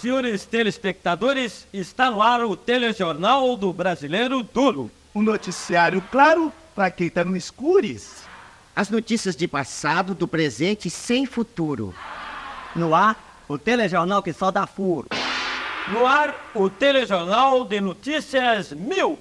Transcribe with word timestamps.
senhores 0.00 0.44
telespectadores, 0.44 1.66
está 1.72 2.10
no 2.10 2.22
ar 2.22 2.44
o 2.44 2.56
Telejornal 2.56 3.56
do 3.56 3.72
Brasileiro 3.72 4.42
Duro. 4.42 4.90
Um 5.14 5.22
noticiário 5.22 6.02
claro 6.10 6.52
para 6.74 6.90
quem 6.90 7.10
tá 7.10 7.24
no 7.24 7.36
escures. 7.36 8.22
As 8.74 8.88
notícias 8.88 9.34
de 9.34 9.48
passado, 9.48 10.14
do 10.14 10.28
presente 10.28 10.88
sem 10.88 11.26
futuro. 11.26 11.92
No 12.76 12.94
ar, 12.94 13.44
o 13.48 13.58
telejornal 13.58 14.22
que 14.22 14.32
só 14.32 14.50
dá 14.50 14.66
furo. 14.66 15.08
No 15.88 16.06
ar, 16.06 16.50
o 16.54 16.68
Telejornal 16.68 17.64
de 17.64 17.80
Notícias 17.80 18.72
Mil. 18.72 19.18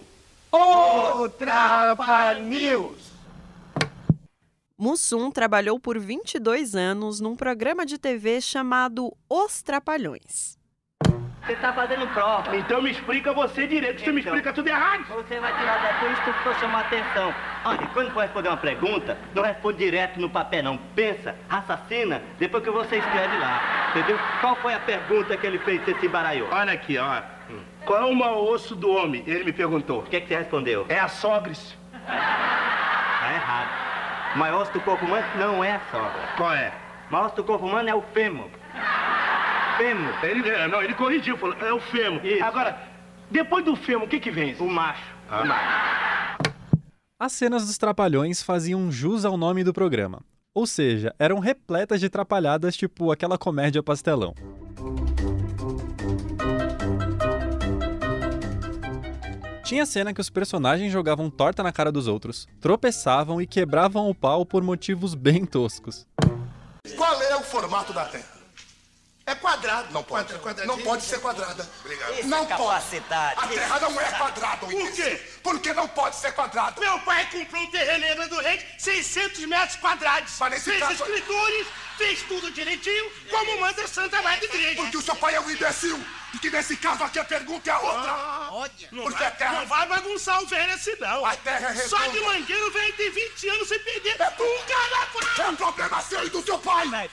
O 0.52 1.30
Trapalhões! 1.30 2.46
News! 2.46 3.08
Mussum 4.78 5.32
trabalhou 5.32 5.80
por 5.80 5.98
22 5.98 6.76
anos 6.76 7.20
num 7.20 7.36
programa 7.36 7.84
de 7.84 7.98
TV 7.98 8.40
chamado 8.40 9.12
Os 9.28 9.64
Trapalhões. 9.64 10.57
Você 11.48 11.56
tá 11.56 11.72
fazendo 11.72 12.06
prova. 12.14 12.58
Então 12.58 12.82
me 12.82 12.92
explica 12.92 13.32
você 13.32 13.66
direito, 13.66 14.02
você 14.02 14.12
me 14.12 14.20
Então. 14.20 14.34
explica 14.34 14.52
tudo 14.54 14.68
errado. 14.68 15.06
Você 15.08 15.40
vai 15.40 15.58
tirar 15.58 15.78
da 15.78 16.12
isso 16.12 16.44
pra 16.44 16.54
chamar 16.56 16.82
atenção. 16.82 17.34
Olha, 17.64 17.88
quando 17.94 18.12
for 18.12 18.20
responder 18.22 18.50
uma 18.50 18.58
pergunta, 18.58 19.18
não 19.34 19.44
responde 19.44 19.78
direto 19.78 20.20
no 20.20 20.30
papel, 20.30 20.62
não. 20.64 20.78
Pensa, 20.94 21.36
raciocina, 21.48 22.22
depois 22.38 22.62
que 22.62 22.70
você 22.70 22.98
escreve 22.98 23.38
lá. 23.38 23.62
Entendeu? 23.92 24.20
Qual 24.42 24.58
foi 24.58 24.74
a 24.74 24.80
pergunta 24.80 25.38
que 25.38 25.48
ele 25.48 25.58
fez, 25.60 25.82
você 25.86 25.96
se 25.96 26.06
embaralhou? 26.08 26.50
Olha 26.52 26.74
aqui, 26.74 26.98
ó. 26.98 27.22
Qual 27.86 28.02
é 28.02 28.06
o 28.06 28.14
maior 28.14 28.44
osso 28.52 28.76
do 28.76 28.92
homem? 28.92 29.24
Ele 29.26 29.46
me 29.46 29.54
perguntou. 29.54 30.00
O 30.00 30.04
que, 30.04 30.20
que 30.20 30.28
você 30.28 30.36
respondeu? 30.36 30.86
É 30.90 31.00
a 31.00 31.08
sogres. 31.08 31.78
Tá 32.06 33.32
errado. 33.34 33.70
O 34.36 34.38
maior 34.40 34.64
osso 34.64 34.74
do 34.74 34.82
corpo 34.82 35.06
humano 35.06 35.26
não 35.36 35.64
é 35.64 35.72
a 35.76 35.80
sogra. 35.90 36.22
Qual 36.36 36.54
é? 36.54 36.74
O 37.10 37.14
maior 37.14 37.28
osso 37.28 37.38
do 37.38 37.44
corpo 37.46 37.66
humano 37.66 37.90
é 37.90 37.96
o 37.96 38.02
fêmur. 38.02 38.50
Fêmur. 39.78 40.26
Ele, 40.26 40.50
é, 40.50 40.68
não, 40.68 40.82
ele 40.82 40.94
corrigiu, 40.96 41.38
falou, 41.38 41.56
é 41.60 41.72
o 41.72 41.80
fêmur. 41.80 42.26
Isso. 42.26 42.44
Agora, 42.44 42.78
depois 43.30 43.64
do 43.64 43.76
fêmur, 43.76 44.06
o 44.06 44.10
que 44.10 44.20
que 44.20 44.32
vem? 44.32 44.56
O 44.56 44.68
macho. 44.68 45.04
O 45.30 45.46
macho. 45.46 46.38
As 47.20 47.32
cenas 47.32 47.66
dos 47.66 47.78
Trapalhões 47.78 48.44
faziam 48.44 48.92
jus 48.92 49.26
ao 49.26 49.38
nome 49.38 49.64
do 49.64 49.74
programa. 49.74 50.22
Ou 50.54 50.66
seja, 50.66 51.14
eram 51.20 51.40
repletas 51.40 52.00
de 52.00 52.10
trapalhadas 52.10 52.76
tipo 52.76 53.12
aquela 53.12 53.38
comédia 53.38 53.84
pastelão. 53.84 54.34
Tinha 59.64 59.86
cena 59.86 60.14
que 60.14 60.22
os 60.22 60.30
personagens 60.30 60.92
jogavam 60.92 61.30
torta 61.30 61.62
na 61.62 61.72
cara 61.72 61.92
dos 61.92 62.08
outros, 62.08 62.48
tropeçavam 62.62 63.42
e 63.42 63.46
quebravam 63.46 64.10
o 64.10 64.16
pau 64.16 64.46
por 64.46 64.64
motivos 64.64 65.14
bem 65.14 65.46
toscos. 65.46 66.08
Qual 66.96 67.22
é 67.22 67.36
o 67.36 67.42
formato 67.42 67.92
da 67.92 68.06
Terra? 68.06 68.37
É 69.28 69.36
quadrado. 69.36 69.92
Não 69.92 70.02
pode. 70.04 70.34
Não 70.66 70.78
pode 70.78 71.04
ser 71.04 71.20
quadrada. 71.20 71.70
Não 72.24 72.46
pode. 72.46 72.96
A 73.36 73.48
Terra 73.48 73.80
não 73.82 74.00
é 74.00 74.12
quadrada. 74.14 74.66
Por 74.66 74.92
quê? 74.94 75.22
Porque 75.44 75.74
não 75.74 75.86
pode 75.90 76.16
ser 76.16 76.32
quadrada. 76.32 76.80
Meu 76.80 76.98
pai 77.00 77.28
comprou 77.30 77.62
um 77.62 77.70
terreno 77.70 78.24
em 78.24 78.28
do 78.30 78.40
Reis, 78.40 78.64
600 78.78 79.46
metros 79.46 79.76
quadrados. 79.82 80.34
Mas 80.40 80.52
nesse 80.52 80.64
fez 80.70 80.80
caso- 80.80 80.94
escritores, 80.94 81.68
fez 81.98 82.22
tudo 82.22 82.50
direitinho, 82.52 83.12
como 83.30 83.60
manda 83.60 83.84
a 83.84 83.88
Santa 83.90 84.22
Mãe 84.22 84.40
da 84.40 84.46
Igreja. 84.46 84.82
Porque 84.82 84.96
o 84.98 85.02
seu 85.02 85.16
pai 85.18 85.36
é 85.36 85.42
um 85.42 85.52
imbecil. 85.52 86.02
E 86.34 86.40
que 86.40 86.50
nesse 86.50 86.78
caso 86.78 87.04
aqui 87.04 87.20
a 87.20 87.26
pergunta 87.26 87.70
é 87.70 87.76
outra. 87.76 88.14
Não 88.94 89.04
Porque 89.04 89.20
vai, 89.20 89.28
a 89.28 89.32
Terra- 89.32 89.60
não 89.60 89.66
vai 89.68 89.88
bagunçar 89.88 90.42
o 90.42 90.46
velho 90.46 90.74
assim, 90.74 90.96
não. 91.02 91.26
A 91.26 91.36
Terra 91.36 91.70
é 91.72 91.88
Só 91.88 91.98
redonda. 91.98 92.20
de 92.20 92.26
mangueiro 92.26 92.68
o 92.68 92.72
velho 92.72 92.94
tem 92.94 93.10
20 93.12 93.50
anos 93.50 93.68
sem 93.68 93.80
perder 93.80 94.16
É 94.22 94.28
um 94.30 94.64
cara 94.66 95.44
É 95.46 95.50
um 95.50 95.56
problema 95.58 96.02
seu 96.02 96.26
e 96.26 96.30
do 96.30 96.42
seu 96.46 96.58
pai. 96.60 97.10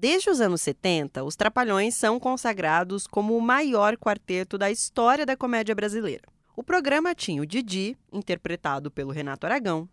Desde 0.00 0.30
os 0.30 0.40
anos 0.40 0.60
70, 0.60 1.24
os 1.24 1.34
Trapalhões 1.34 1.92
são 1.96 2.20
consagrados 2.20 3.04
como 3.04 3.36
o 3.36 3.42
maior 3.42 3.96
quarteto 3.96 4.56
da 4.56 4.70
história 4.70 5.26
da 5.26 5.36
comédia 5.36 5.74
brasileira. 5.74 6.22
O 6.54 6.62
programa 6.62 7.16
tinha 7.16 7.42
o 7.42 7.46
Didi, 7.46 7.98
interpretado 8.12 8.92
pelo 8.92 9.10
Renato 9.10 9.44
Aragão, 9.44 9.88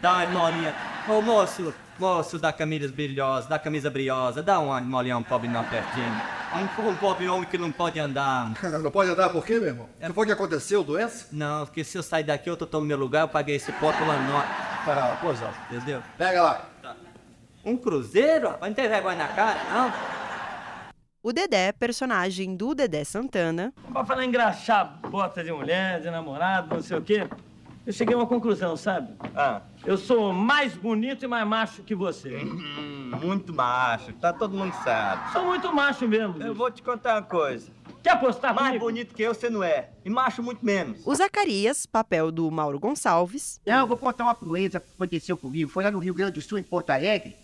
Dá 0.00 0.18
uma 0.18 0.26
molinha. 0.26 0.74
Ô 1.08 1.20
moço, 1.20 1.74
moço 1.98 2.38
da 2.38 2.52
camisa 2.52 2.86
brilhosa, 2.86 3.48
da 3.48 3.58
camisa 3.58 3.90
briosa, 3.90 4.42
dá 4.44 4.60
uma 4.60 4.80
molinha 4.80 5.16
um 5.18 5.24
pobre 5.24 5.48
não 5.48 5.64
pertinho. 5.64 6.22
Um, 6.54 6.90
um 6.90 6.96
pobre 6.96 7.28
homem 7.28 7.48
que 7.48 7.58
não 7.58 7.72
pode 7.72 7.98
andar. 7.98 8.52
Não 8.80 8.90
pode 8.92 9.10
andar 9.10 9.30
por 9.30 9.44
quê, 9.44 9.54
meu 9.58 9.68
irmão? 9.68 9.88
Não 10.00 10.14
foi 10.14 10.22
o 10.22 10.26
que 10.26 10.32
aconteceu, 10.32 10.84
doença? 10.84 11.26
Não, 11.32 11.66
porque 11.66 11.82
se 11.82 11.98
eu 11.98 12.02
sair 12.02 12.22
daqui, 12.22 12.48
eu 12.48 12.56
tô 12.56 12.78
no 12.78 12.86
meu 12.86 12.96
lugar, 12.96 13.22
eu 13.22 13.28
paguei 13.28 13.56
esse 13.56 13.72
pote 13.72 14.00
lá 14.02 14.16
no. 14.16 14.36
Ah, 14.36 15.18
pois 15.20 15.40
não. 15.40 15.50
Entendeu? 15.70 16.00
Pega 16.16 16.42
lá. 16.42 16.75
Um 17.66 17.76
cruzeiro, 17.76 18.48
rapaz, 18.48 18.70
não 18.70 18.74
tem 18.74 18.88
vergonha 18.88 19.16
na 19.16 19.28
cara, 19.28 19.58
não? 19.72 19.92
o 21.22 21.32
Dedé, 21.32 21.72
personagem 21.72 22.54
do 22.56 22.72
Dedé 22.74 23.02
Santana, 23.02 23.72
Pra 23.92 24.04
falar 24.04 24.24
engraxar 24.24 25.00
bota 25.10 25.42
de 25.42 25.50
mulher, 25.50 26.00
de 26.00 26.08
namorado, 26.08 26.72
não 26.76 26.80
sei 26.80 26.96
o 26.98 27.02
quê, 27.02 27.26
eu 27.84 27.92
cheguei 27.92 28.14
a 28.14 28.18
uma 28.18 28.26
conclusão, 28.26 28.76
sabe? 28.76 29.12
Ah, 29.34 29.62
Eu 29.84 29.98
sou 29.98 30.32
mais 30.32 30.74
bonito 30.74 31.24
e 31.24 31.28
mais 31.28 31.44
macho 31.46 31.82
que 31.82 31.94
você. 31.96 32.36
hum, 32.36 33.10
muito 33.20 33.52
macho, 33.52 34.12
tá 34.14 34.32
todo 34.32 34.56
mundo 34.56 34.72
sabe. 34.84 35.32
Sou 35.32 35.44
muito 35.46 35.72
macho 35.74 36.06
mesmo. 36.06 36.40
Eu 36.40 36.54
vou 36.54 36.70
te 36.70 36.80
contar 36.82 37.14
uma 37.16 37.22
coisa. 37.22 37.68
Quer 38.04 38.10
apostar 38.12 38.54
Mais 38.54 38.68
comigo? 38.68 38.84
bonito 38.84 39.12
que 39.14 39.22
eu 39.24 39.34
você 39.34 39.50
não 39.50 39.64
é. 39.64 39.90
E 40.04 40.10
macho 40.10 40.40
muito 40.40 40.64
menos. 40.64 41.04
o 41.04 41.12
Zacarias, 41.12 41.86
papel 41.86 42.30
do 42.30 42.48
Mauro 42.52 42.78
Gonçalves, 42.78 43.60
Não, 43.66 43.80
eu 43.80 43.86
vou 43.88 43.96
contar 43.96 44.22
uma 44.22 44.34
proeza 44.34 44.78
que 44.78 44.86
aconteceu 44.94 45.36
comigo. 45.36 45.68
Foi 45.68 45.82
lá 45.82 45.90
no 45.90 45.98
Rio 45.98 46.14
Grande 46.14 46.32
do 46.34 46.40
Sul, 46.40 46.56
em 46.58 46.62
Porto 46.62 46.90
Alegre. 46.90 47.36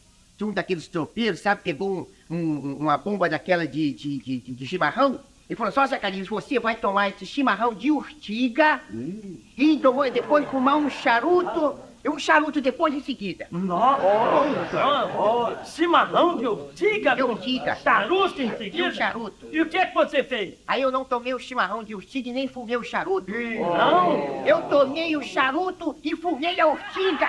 Um 0.43 0.53
daqueles 0.53 0.87
tropeiros, 0.89 1.41
sabe? 1.41 1.63
Pegou 1.63 2.11
um- 2.31 2.35
um- 2.37 2.77
uma 2.81 2.97
bomba 2.99 3.29
daquela 3.29 3.67
de, 3.67 3.93
de, 3.93 4.19
de, 4.19 4.39
de- 4.39 4.67
chimarrão. 4.67 5.21
Ele 5.49 5.57
falou, 5.57 5.73
só 5.73 5.87
Zacarias, 5.87 6.27
você 6.29 6.59
vai 6.59 6.77
tomar 6.77 7.11
esse 7.11 7.27
chimarrão 7.27 7.75
de 7.75 7.91
urtiga 7.91 8.81
e 9.59 9.77
tomou 9.79 10.11
depois 10.11 10.49
fumar 10.49 10.77
um 10.77 10.89
charuto, 10.89 11.75
e 12.05 12.09
um 12.09 12.19
charuto 12.19 12.61
depois 12.61 12.93
em 12.95 13.01
seguida. 13.01 13.47
Nossa, 13.51 14.03
chimarrão 15.65 16.37
de 16.37 16.47
urtiga, 16.47 17.15
De 17.15 17.23
urtiga. 17.23 17.77
charuto 17.77 18.41
em 18.43 18.47
E 18.49 18.53
um 18.53 18.57
seguida. 18.59 18.93
charuto. 18.93 19.47
E 19.51 19.61
o 19.61 19.69
que 19.69 19.77
é 19.77 19.87
que 19.87 19.95
você 19.95 20.23
fez? 20.25 20.59
Aí 20.67 20.83
eu 20.83 20.91
não 20.91 21.05
tomei 21.05 21.33
o 21.35 21.39
chimarrão 21.39 21.85
de 21.85 21.95
urtiga 21.95 22.29
e 22.29 22.33
nem 22.33 22.49
fumei 22.49 22.77
o 22.77 22.83
charuto. 22.83 23.31
Não? 23.31 24.47
Eu 24.47 24.63
tomei 24.63 25.17
o 25.17 25.23
charuto 25.23 25.97
e 26.03 26.17
fumei 26.17 26.59
a 26.61 26.67
urtiga. 26.67 27.29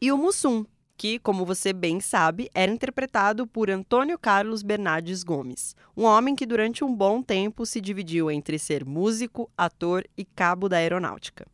e 0.00 0.12
o 0.12 0.16
Mussum, 0.18 0.64
que, 0.96 1.18
como 1.18 1.44
você 1.46 1.72
bem 1.72 1.98
sabe, 2.00 2.50
era 2.54 2.70
interpretado 2.70 3.46
por 3.46 3.70
Antônio 3.70 4.18
Carlos 4.18 4.62
Bernardes 4.62 5.22
Gomes, 5.22 5.74
um 5.96 6.04
homem 6.04 6.36
que 6.36 6.44
durante 6.46 6.84
um 6.84 6.94
bom 6.94 7.22
tempo 7.22 7.64
se 7.64 7.80
dividiu 7.80 8.30
entre 8.30 8.58
ser 8.58 8.84
músico, 8.84 9.50
ator 9.56 10.04
e 10.16 10.24
cabo 10.24 10.68
da 10.68 10.76
aeronáutica. 10.76 11.46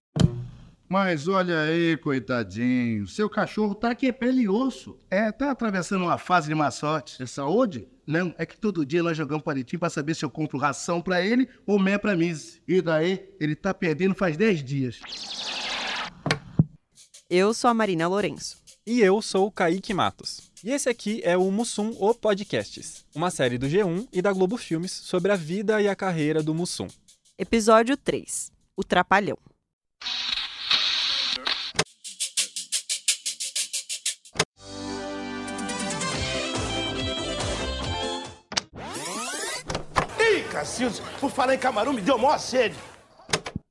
Mas 0.88 1.26
olha 1.26 1.62
aí, 1.62 1.96
coitadinho. 1.96 3.06
Seu 3.08 3.28
cachorro 3.28 3.74
tá 3.74 3.90
aqui 3.90 4.06
é 4.06 4.12
pele 4.12 4.42
e 4.42 4.48
osso. 4.48 4.96
É, 5.10 5.32
tá 5.32 5.50
atravessando 5.50 6.04
uma 6.04 6.18
fase 6.18 6.48
de 6.48 6.54
má 6.54 6.70
sorte. 6.70 7.20
É 7.22 7.26
saúde? 7.26 7.88
Não, 8.06 8.32
é 8.38 8.46
que 8.46 8.56
todo 8.56 8.86
dia 8.86 9.02
nós 9.02 9.16
jogamos 9.16 9.42
palitinho 9.42 9.80
pra 9.80 9.90
saber 9.90 10.14
se 10.14 10.24
eu 10.24 10.30
compro 10.30 10.58
ração 10.58 11.02
pra 11.02 11.20
ele 11.20 11.48
ou 11.66 11.78
mé 11.78 11.98
pra 11.98 12.14
Miss. 12.14 12.60
E 12.68 12.80
daí, 12.80 13.28
ele 13.40 13.56
tá 13.56 13.74
perdendo 13.74 14.14
faz 14.14 14.36
10 14.36 14.62
dias. 14.62 15.00
Eu 17.28 17.52
sou 17.52 17.68
a 17.68 17.74
Marina 17.74 18.06
Lourenço. 18.06 18.58
E 18.86 19.00
eu 19.00 19.20
sou 19.20 19.48
o 19.48 19.50
Kaique 19.50 19.92
Matos. 19.92 20.52
E 20.62 20.70
esse 20.70 20.88
aqui 20.88 21.20
é 21.24 21.36
o 21.36 21.50
Mussum 21.50 21.96
O 21.98 22.14
Podcasts, 22.14 23.04
uma 23.12 23.32
série 23.32 23.58
do 23.58 23.66
G1 23.66 24.06
e 24.12 24.22
da 24.22 24.32
Globo 24.32 24.56
Filmes 24.56 24.92
sobre 24.92 25.32
a 25.32 25.36
vida 25.36 25.82
e 25.82 25.88
a 25.88 25.96
carreira 25.96 26.40
do 26.40 26.54
Mussum. 26.54 26.86
Episódio 27.36 27.96
3 27.96 28.52
O 28.76 28.84
Trapalhão. 28.84 29.36
Ih, 40.56 40.60
Cacildes, 40.60 41.00
por 41.20 41.30
falar 41.30 41.54
em 41.54 41.58
camarão, 41.58 41.92
me 41.92 42.00
deu 42.00 42.16
maior 42.16 42.38
sede. 42.38 42.74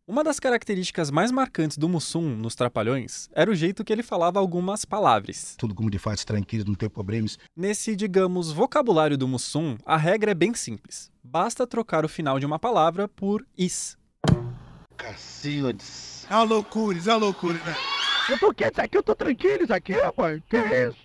Uma 0.07 0.23
das 0.23 0.39
características 0.39 1.09
mais 1.09 1.31
marcantes 1.31 1.79
do 1.79 1.89
Mussum 1.89 2.21
nos 2.21 2.53
Trapalhões 2.53 3.27
era 3.33 3.49
o 3.49 3.55
jeito 3.55 3.83
que 3.83 3.91
ele 3.91 4.03
falava 4.03 4.39
algumas 4.39 4.85
palavras. 4.85 5.55
Tudo 5.57 5.73
como 5.73 5.89
de 5.89 5.97
faz 5.97 6.23
tranquilo, 6.23 6.65
não 6.67 6.75
tem 6.75 6.87
problemas. 6.87 7.39
Nesse, 7.57 7.95
digamos, 7.95 8.51
vocabulário 8.51 9.17
do 9.17 9.27
Mussum, 9.27 9.77
a 9.83 9.97
regra 9.97 10.29
é 10.29 10.35
bem 10.35 10.53
simples. 10.53 11.09
Basta 11.23 11.65
trocar 11.65 12.05
o 12.05 12.09
final 12.09 12.39
de 12.39 12.45
uma 12.45 12.59
palavra 12.59 13.07
por 13.07 13.43
is. 13.57 13.97
Cacildes. 14.95 16.27
É 16.29 16.35
uma 16.35 16.43
loucura, 16.43 16.99
é 16.99 17.01
uma 17.01 17.15
loucura, 17.15 17.55
né? 17.55 17.75
Eu 18.29 18.39
tô 18.39 18.53
quieto 18.53 18.79
aqui, 18.79 18.97
eu 18.97 19.03
tô 19.03 19.15
tranquilo 19.15 19.73
aqui, 19.73 19.93
rapaz. 19.93 20.39
Que 20.47 20.57
é 20.57 20.89
isso? 20.89 20.97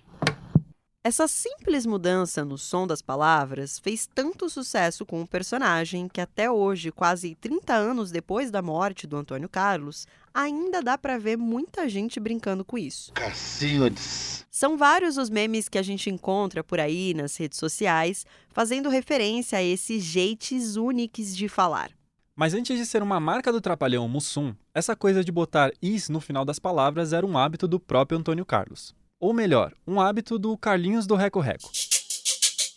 Essa 1.03 1.27
simples 1.27 1.83
mudança 1.83 2.45
no 2.45 2.59
som 2.59 2.85
das 2.85 3.01
palavras 3.01 3.79
fez 3.79 4.05
tanto 4.05 4.47
sucesso 4.47 5.03
com 5.03 5.19
o 5.23 5.27
personagem 5.27 6.07
que 6.07 6.21
até 6.21 6.51
hoje, 6.51 6.91
quase 6.91 7.33
30 7.41 7.73
anos 7.73 8.11
depois 8.11 8.51
da 8.51 8.61
morte 8.61 9.07
do 9.07 9.17
Antônio 9.17 9.49
Carlos, 9.49 10.05
ainda 10.31 10.79
dá 10.79 10.99
para 10.99 11.17
ver 11.17 11.39
muita 11.39 11.89
gente 11.89 12.19
brincando 12.19 12.63
com 12.63 12.77
isso. 12.77 13.11
Cacildes. 13.13 14.45
São 14.51 14.77
vários 14.77 15.17
os 15.17 15.31
memes 15.31 15.67
que 15.67 15.79
a 15.79 15.81
gente 15.81 16.07
encontra 16.07 16.63
por 16.63 16.79
aí 16.79 17.15
nas 17.15 17.35
redes 17.35 17.57
sociais, 17.57 18.23
fazendo 18.49 18.87
referência 18.87 19.57
a 19.57 19.63
esses 19.63 20.03
jeitos 20.03 20.75
únicos 20.75 21.35
de 21.35 21.49
falar. 21.49 21.89
Mas 22.35 22.53
antes 22.53 22.77
de 22.77 22.85
ser 22.85 23.01
uma 23.01 23.19
marca 23.19 23.51
do 23.51 23.59
trapalhão 23.59 24.07
Mussum, 24.07 24.53
essa 24.71 24.95
coisa 24.95 25.23
de 25.23 25.31
botar 25.31 25.71
is 25.81 26.09
no 26.09 26.21
final 26.21 26.45
das 26.45 26.59
palavras 26.59 27.11
era 27.11 27.25
um 27.25 27.39
hábito 27.39 27.67
do 27.67 27.79
próprio 27.79 28.19
Antônio 28.19 28.45
Carlos. 28.45 28.93
Ou 29.21 29.33
melhor, 29.33 29.71
um 29.85 30.01
hábito 30.01 30.39
do 30.39 30.57
Carlinhos 30.57 31.05
do 31.05 31.15
Reco 31.15 31.39
Reco. 31.39 31.69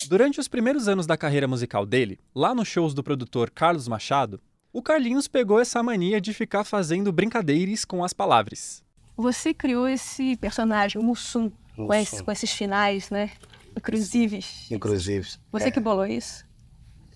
Durante 0.08 0.38
os 0.38 0.46
primeiros 0.46 0.88
anos 0.88 1.06
da 1.06 1.16
carreira 1.16 1.48
musical 1.48 1.86
dele, 1.86 2.20
lá 2.34 2.54
nos 2.54 2.68
shows 2.68 2.92
do 2.92 3.02
produtor 3.02 3.50
Carlos 3.50 3.88
Machado, 3.88 4.38
o 4.70 4.82
Carlinhos 4.82 5.26
pegou 5.26 5.58
essa 5.58 5.82
mania 5.82 6.20
de 6.20 6.34
ficar 6.34 6.62
fazendo 6.62 7.10
brincadeiras 7.10 7.86
com 7.86 8.04
as 8.04 8.12
palavras. 8.12 8.84
Você 9.16 9.54
criou 9.54 9.88
esse 9.88 10.36
personagem, 10.36 11.00
o 11.00 11.04
Mussum, 11.04 11.50
com, 11.74 11.94
esse, 11.94 12.22
com 12.22 12.30
esses 12.30 12.50
finais, 12.50 13.08
né? 13.08 13.30
Inclusivos. 13.74 14.70
Inclusive. 14.70 15.26
Você 15.50 15.68
é. 15.68 15.70
que 15.70 15.80
bolou 15.80 16.06
isso? 16.06 16.44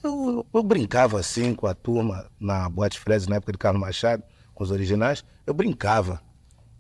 Eu, 0.03 0.47
eu, 0.55 0.63
brincava 0.63 1.21
assim 1.21 1.55
com 1.55 1.67
a 1.67 1.75
turma 1.75 2.31
na 2.41 2.67
Boate 2.71 2.99
Freze, 2.99 3.29
na 3.29 3.37
época 3.37 3.53
de 3.53 3.59
Carlos 3.59 3.83
Machado, 3.83 4.23
com 4.55 4.65
os 4.65 4.71
originais. 4.71 5.23
Eu 5.47 5.53
brincava 5.53 6.23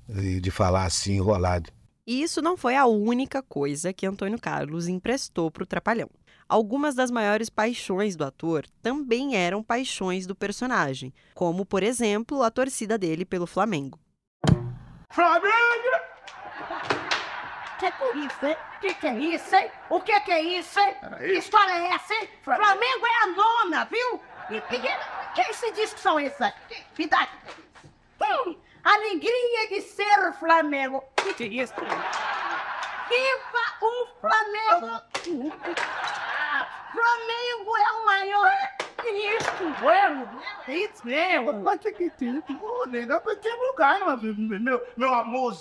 de, 0.08 0.40
de 0.40 0.50
falar 0.50 0.86
assim, 0.86 1.16
enrolado. 1.16 1.70
E 2.08 2.22
isso 2.22 2.40
não 2.40 2.56
foi 2.56 2.74
a 2.74 2.86
única 2.86 3.42
coisa 3.42 3.92
que 3.92 4.06
Antônio 4.06 4.40
Carlos 4.40 4.88
emprestou 4.88 5.50
para 5.50 5.62
o 5.62 5.66
Trapalhão. 5.66 6.08
Algumas 6.48 6.94
das 6.94 7.10
maiores 7.10 7.50
paixões 7.50 8.16
do 8.16 8.24
ator 8.24 8.64
também 8.80 9.36
eram 9.36 9.62
paixões 9.62 10.26
do 10.26 10.34
personagem, 10.34 11.12
como, 11.34 11.66
por 11.66 11.82
exemplo, 11.82 12.42
a 12.42 12.50
torcida 12.50 12.96
dele 12.96 13.26
pelo 13.26 13.46
Flamengo. 13.46 14.00
Flamengo! 15.12 15.52
Que 17.78 17.84
é 17.84 18.16
isso, 18.16 18.46
hein? 18.46 18.56
Que 18.80 18.94
que 18.94 19.06
é 19.06 19.18
isso, 19.18 19.54
hein? 19.54 19.70
O 19.90 20.00
que 20.00 20.20
que 20.20 20.32
é 20.32 20.58
isso, 20.58 20.80
hein? 20.80 20.94
Que 21.18 21.32
história 21.34 21.72
é 21.72 21.90
essa, 21.90 22.14
hein? 22.14 22.28
Flamengo 22.42 23.06
é 23.06 23.22
a 23.22 23.26
nona, 23.26 23.84
viu? 23.84 24.18
E 24.48 24.62
que, 24.62 24.80
que 25.34 25.50
esse 25.50 25.70
disco 25.72 26.00
são 26.00 26.18
esses? 26.18 26.54
Me 26.98 27.06
dá. 27.06 27.28
Hum, 28.22 28.56
alegria 28.92 29.68
de 29.68 29.80
ser 29.82 30.32
Flamengo. 30.38 31.04
Que 31.16 31.34
que 31.34 31.44
é 31.44 31.62
isso? 31.62 31.74
Viva 33.08 33.64
o 33.82 34.06
Flamengo! 34.20 35.02
Flamengo 36.92 37.76
é 37.76 37.92
o 37.92 38.06
maior 38.06 38.78
isso, 39.10 39.50
bueno, 39.80 40.28
isso 40.68 41.06
mesmo. 41.06 41.62
Mas 41.62 41.80
que 41.80 41.92
que 41.92 42.10
tem? 42.10 42.42
Nega, 42.88 43.20
quebra 43.20 43.70
o 43.70 43.74
cara, 43.74 44.16
meu, 44.16 44.82
meu 44.96 45.14
amor. 45.14 45.56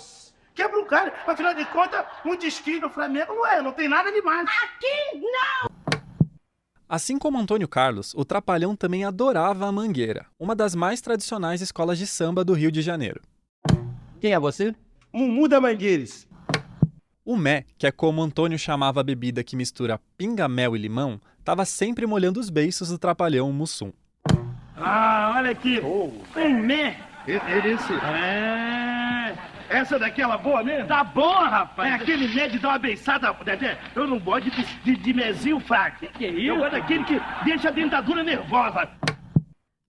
Quebra 0.54 0.80
o 0.80 0.86
cara. 0.86 1.14
Afinal 1.26 1.54
de 1.54 1.64
contas, 1.66 2.04
um 2.24 2.34
destino 2.36 2.88
do 2.88 2.90
Flamengo 2.90 3.32
não 3.34 3.46
é, 3.46 3.62
não 3.62 3.72
tem 3.72 3.88
nada 3.88 4.10
demais. 4.10 4.48
Aqui 4.64 5.20
não! 5.20 5.77
Assim 6.88 7.18
como 7.18 7.38
Antônio 7.38 7.68
Carlos, 7.68 8.14
o 8.14 8.24
Trapalhão 8.24 8.74
também 8.74 9.04
adorava 9.04 9.66
a 9.66 9.72
Mangueira, 9.72 10.24
uma 10.40 10.56
das 10.56 10.74
mais 10.74 11.02
tradicionais 11.02 11.60
escolas 11.60 11.98
de 11.98 12.06
samba 12.06 12.42
do 12.42 12.54
Rio 12.54 12.72
de 12.72 12.80
Janeiro. 12.80 13.20
Quem 14.18 14.32
é 14.32 14.38
você? 14.38 14.74
Mumu 15.12 15.46
da 15.46 15.60
Mangueiras. 15.60 16.26
O 17.26 17.36
mé, 17.36 17.66
que 17.76 17.86
é 17.86 17.92
como 17.92 18.22
Antônio 18.22 18.58
chamava 18.58 19.00
a 19.00 19.04
bebida 19.04 19.44
que 19.44 19.54
mistura 19.54 20.00
pinga, 20.16 20.48
mel 20.48 20.74
e 20.74 20.78
limão, 20.78 21.20
estava 21.38 21.66
sempre 21.66 22.06
molhando 22.06 22.40
os 22.40 22.48
beiços 22.48 22.88
do 22.88 22.98
Trapalhão 22.98 23.52
Mussum. 23.52 23.92
Ah, 24.74 25.34
olha 25.36 25.50
aqui. 25.50 25.78
Oh. 25.80 26.10
Um 26.38 26.58
mé. 26.62 26.98
Esse. 27.26 27.92
É. 27.92 28.87
Essa 29.68 29.98
daquela 29.98 30.38
boa 30.38 30.64
mesmo? 30.64 30.88
Tá 30.88 31.04
boa, 31.04 31.46
rapaz. 31.46 31.90
É 31.90 31.94
aquele 31.94 32.26
mé 32.34 32.48
de 32.48 32.58
dar 32.58 32.70
uma 32.70 32.78
beiçada, 32.78 33.32
Dedé. 33.44 33.78
Eu 33.94 34.06
não 34.06 34.18
gosto 34.18 34.50
de, 34.50 34.64
de, 34.82 34.96
de 34.96 35.12
mezinho 35.12 35.60
fraco. 35.60 35.98
Que, 36.00 36.06
que 36.08 36.24
é 36.24 36.30
isso? 36.30 36.48
Eu 36.48 36.56
gosto 36.56 36.72
daquele 36.72 37.04
que 37.04 37.20
deixa 37.44 37.68
a 37.68 37.72
dentadura 37.72 38.22
nervosa. 38.22 38.88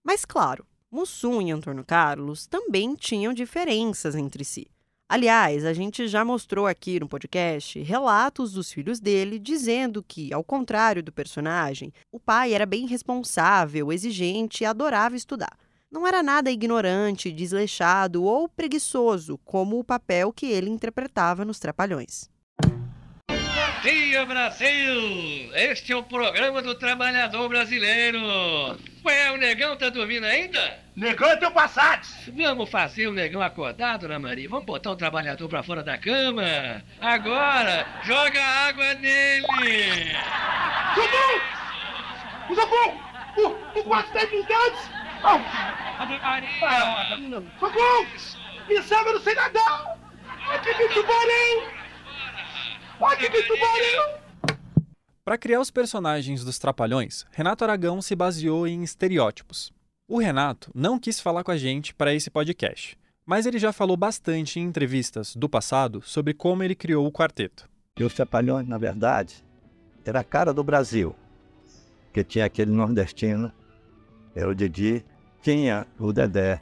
Mas 0.04 0.26
claro, 0.26 0.66
Mussum 0.92 1.42
e 1.42 1.52
Antônio 1.52 1.86
Carlos 1.86 2.46
também 2.46 2.94
tinham 2.96 3.34
diferenças 3.34 4.16
entre 4.16 4.44
si. 4.44 4.68
Aliás, 5.08 5.66
a 5.66 5.74
gente 5.74 6.08
já 6.08 6.26
mostrou 6.26 6.68
aqui 6.68 7.00
no 7.00 7.08
podcast 7.08 7.82
relatos 7.82 8.54
dos 8.54 8.72
filhos 8.72 9.00
dele 9.00 9.40
dizendo 9.40 10.04
que, 10.04 10.32
ao 10.34 10.44
contrário 10.44 11.02
do 11.02 11.12
personagem, 11.12 11.92
o 12.12 12.20
pai 12.20 12.54
era 12.54 12.66
bem 12.66 12.86
responsável, 12.86 13.92
exigente 13.92 14.64
e 14.64 14.68
adorava 14.68 15.16
estudar. 15.16 15.58
Não 15.92 16.06
era 16.06 16.22
nada 16.22 16.52
ignorante, 16.52 17.32
desleixado 17.32 18.24
ou 18.24 18.48
preguiçoso, 18.48 19.40
como 19.40 19.80
o 19.80 19.84
papel 19.84 20.32
que 20.32 20.46
ele 20.46 20.70
interpretava 20.70 21.44
nos 21.44 21.58
Trapalhões. 21.58 22.30
Bom 22.62 23.82
dia, 23.82 24.24
Brasil! 24.24 25.52
Este 25.56 25.92
é 25.92 25.96
o 25.96 26.04
programa 26.04 26.62
do 26.62 26.76
trabalhador 26.76 27.50
brasileiro. 27.50 28.20
Ué, 29.04 29.32
o 29.32 29.38
negão 29.38 29.76
tá 29.76 29.90
dormindo 29.90 30.26
ainda? 30.26 30.80
Negão 30.96 31.28
é 31.28 31.38
teu 31.38 31.50
passado! 31.50 32.08
Vamos 32.36 32.70
fazer 32.70 33.08
o 33.08 33.12
negão 33.12 33.42
acordar, 33.42 33.98
dona 33.98 34.20
Maria. 34.20 34.48
Vamos 34.48 34.66
botar 34.66 34.92
o 34.92 34.96
trabalhador 34.96 35.50
pra 35.50 35.64
fora 35.64 35.82
da 35.82 35.98
cama. 35.98 36.84
Agora, 37.02 37.88
joga 38.04 38.40
água 38.44 38.94
nele! 38.94 40.14
Socorro! 40.94 41.42
Socorro! 42.54 43.10
O, 43.38 43.80
o 43.80 43.84
quarto 43.86 44.12
tá 44.14 44.26
Socorro! 47.60 48.06
Me 48.68 48.82
salva, 48.84 49.10
eu 49.10 49.14
não 49.16 49.22
sei 49.22 49.36
nadar! 49.36 49.98
Aqui 50.50 50.74
tem 50.76 50.88
tubarão! 50.90 51.68
Aqui 53.02 53.30
tem 53.30 53.48
tubarão! 53.48 54.20
Para 55.26 55.38
criar 55.38 55.60
os 55.60 55.70
personagens 55.70 56.44
dos 56.44 56.58
Trapalhões, 56.58 57.26
Renato 57.32 57.64
Aragão 57.64 58.02
se 58.02 58.16
baseou 58.16 58.66
em 58.66 58.82
estereótipos. 58.84 59.72
O 60.08 60.18
Renato 60.18 60.72
não 60.74 60.98
quis 60.98 61.20
falar 61.20 61.44
com 61.44 61.52
a 61.52 61.58
gente 61.58 61.94
para 61.94 62.14
esse 62.14 62.32
podcast, 62.32 62.98
mas 63.26 63.46
ele 63.46 63.60
já 63.60 63.72
falou 63.72 63.96
bastante 63.98 64.60
em 64.60 64.64
entrevistas 64.64 65.36
do 65.36 65.50
passado 65.50 66.02
sobre 66.02 66.34
como 66.34 66.64
ele 66.64 66.74
criou 66.74 67.06
o 67.06 67.12
quarteto. 67.12 67.70
E 68.00 68.04
os 68.04 68.14
Trapalhões, 68.14 68.68
na 68.68 68.78
verdade, 68.78 69.44
era 70.06 70.22
a 70.22 70.24
cara 70.24 70.54
do 70.54 70.64
Brasil, 70.64 71.16
que 72.14 72.24
tinha 72.24 72.46
aquele 72.46 72.72
nordestino, 72.72 73.52
era 74.36 74.50
o 74.50 74.56
Didi, 74.56 75.06
tinha 75.42 75.88
o 76.00 76.12
Dedé, 76.12 76.62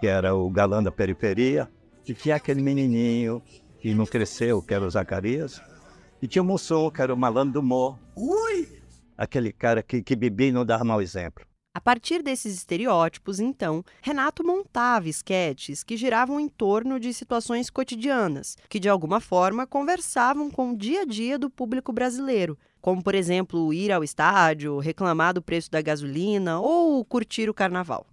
que 0.00 0.06
era 0.06 0.34
o 0.34 0.48
galã 0.50 0.82
da 0.82 0.90
periferia, 0.90 1.68
e 2.06 2.14
tinha 2.14 2.36
aquele 2.36 2.62
menininho 2.62 3.42
que 3.80 3.94
não 3.94 4.06
cresceu, 4.06 4.62
que 4.62 4.74
era 4.74 4.84
o 4.84 4.90
Zacarias, 4.90 5.60
e 6.20 6.26
tinha 6.26 6.42
o 6.42 6.44
Mussum, 6.44 6.90
que 6.90 7.02
era 7.02 7.12
o 7.12 7.16
malandro 7.16 7.54
do 7.54 7.60
humor. 7.60 7.98
Ui! 8.14 8.68
Aquele 9.16 9.52
cara 9.52 9.82
que, 9.82 10.02
que 10.02 10.14
bebia 10.14 10.48
e 10.48 10.52
não 10.52 10.64
dava 10.64 10.84
mau 10.84 11.00
exemplo. 11.00 11.44
A 11.76 11.80
partir 11.80 12.22
desses 12.22 12.54
estereótipos, 12.54 13.38
então, 13.38 13.84
Renato 14.00 14.42
montava 14.42 15.10
esquetes 15.10 15.84
que 15.84 15.94
giravam 15.94 16.40
em 16.40 16.48
torno 16.48 16.98
de 16.98 17.12
situações 17.12 17.68
cotidianas, 17.68 18.56
que 18.66 18.80
de 18.80 18.88
alguma 18.88 19.20
forma 19.20 19.66
conversavam 19.66 20.50
com 20.50 20.70
o 20.70 20.76
dia 20.76 21.02
a 21.02 21.04
dia 21.04 21.38
do 21.38 21.50
público 21.50 21.92
brasileiro, 21.92 22.58
como, 22.86 23.02
por 23.02 23.16
exemplo, 23.16 23.74
ir 23.74 23.90
ao 23.90 24.04
estádio, 24.04 24.78
reclamar 24.78 25.34
do 25.34 25.42
preço 25.42 25.68
da 25.68 25.82
gasolina 25.82 26.60
ou 26.60 27.04
curtir 27.04 27.50
o 27.50 27.54
carnaval. 27.54 28.06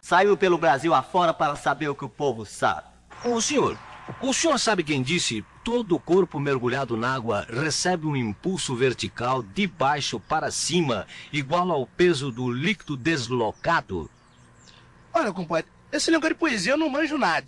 Saiu 0.00 0.36
pelo 0.36 0.56
Brasil 0.56 0.94
afora 0.94 1.34
para 1.34 1.56
saber 1.56 1.88
o 1.88 1.94
que 1.96 2.04
o 2.04 2.08
povo 2.08 2.46
sabe. 2.46 2.86
Ô 3.24 3.40
senhor, 3.40 3.76
o 4.22 4.32
senhor 4.32 4.56
sabe 4.60 4.84
quem 4.84 5.02
disse 5.02 5.44
todo 5.64 5.96
o 5.96 5.98
corpo 5.98 6.38
mergulhado 6.38 6.96
na 6.96 7.12
água 7.12 7.44
recebe 7.50 8.06
um 8.06 8.14
impulso 8.14 8.76
vertical 8.76 9.42
de 9.42 9.66
baixo 9.66 10.20
para 10.20 10.52
cima, 10.52 11.04
igual 11.32 11.68
ao 11.72 11.88
peso 11.88 12.30
do 12.30 12.48
líquido 12.48 12.96
deslocado? 12.96 14.08
Olha, 15.12 15.32
compadre, 15.32 15.68
esse 15.90 16.08
negócio 16.12 16.34
de 16.34 16.38
poesia 16.38 16.74
eu 16.74 16.78
não 16.78 16.88
manjo 16.88 17.18
nada. 17.18 17.46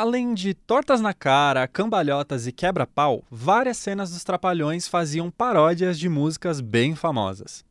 Além 0.00 0.32
de 0.32 0.54
tortas 0.54 0.98
na 0.98 1.12
cara, 1.12 1.68
cambalhotas 1.68 2.46
e 2.46 2.52
quebra-pau, 2.52 3.22
várias 3.30 3.76
cenas 3.76 4.10
dos 4.10 4.24
Trapalhões 4.24 4.88
faziam 4.88 5.30
paródias 5.30 5.98
de 5.98 6.08
músicas 6.08 6.62
bem 6.62 6.96
famosas. 6.96 7.62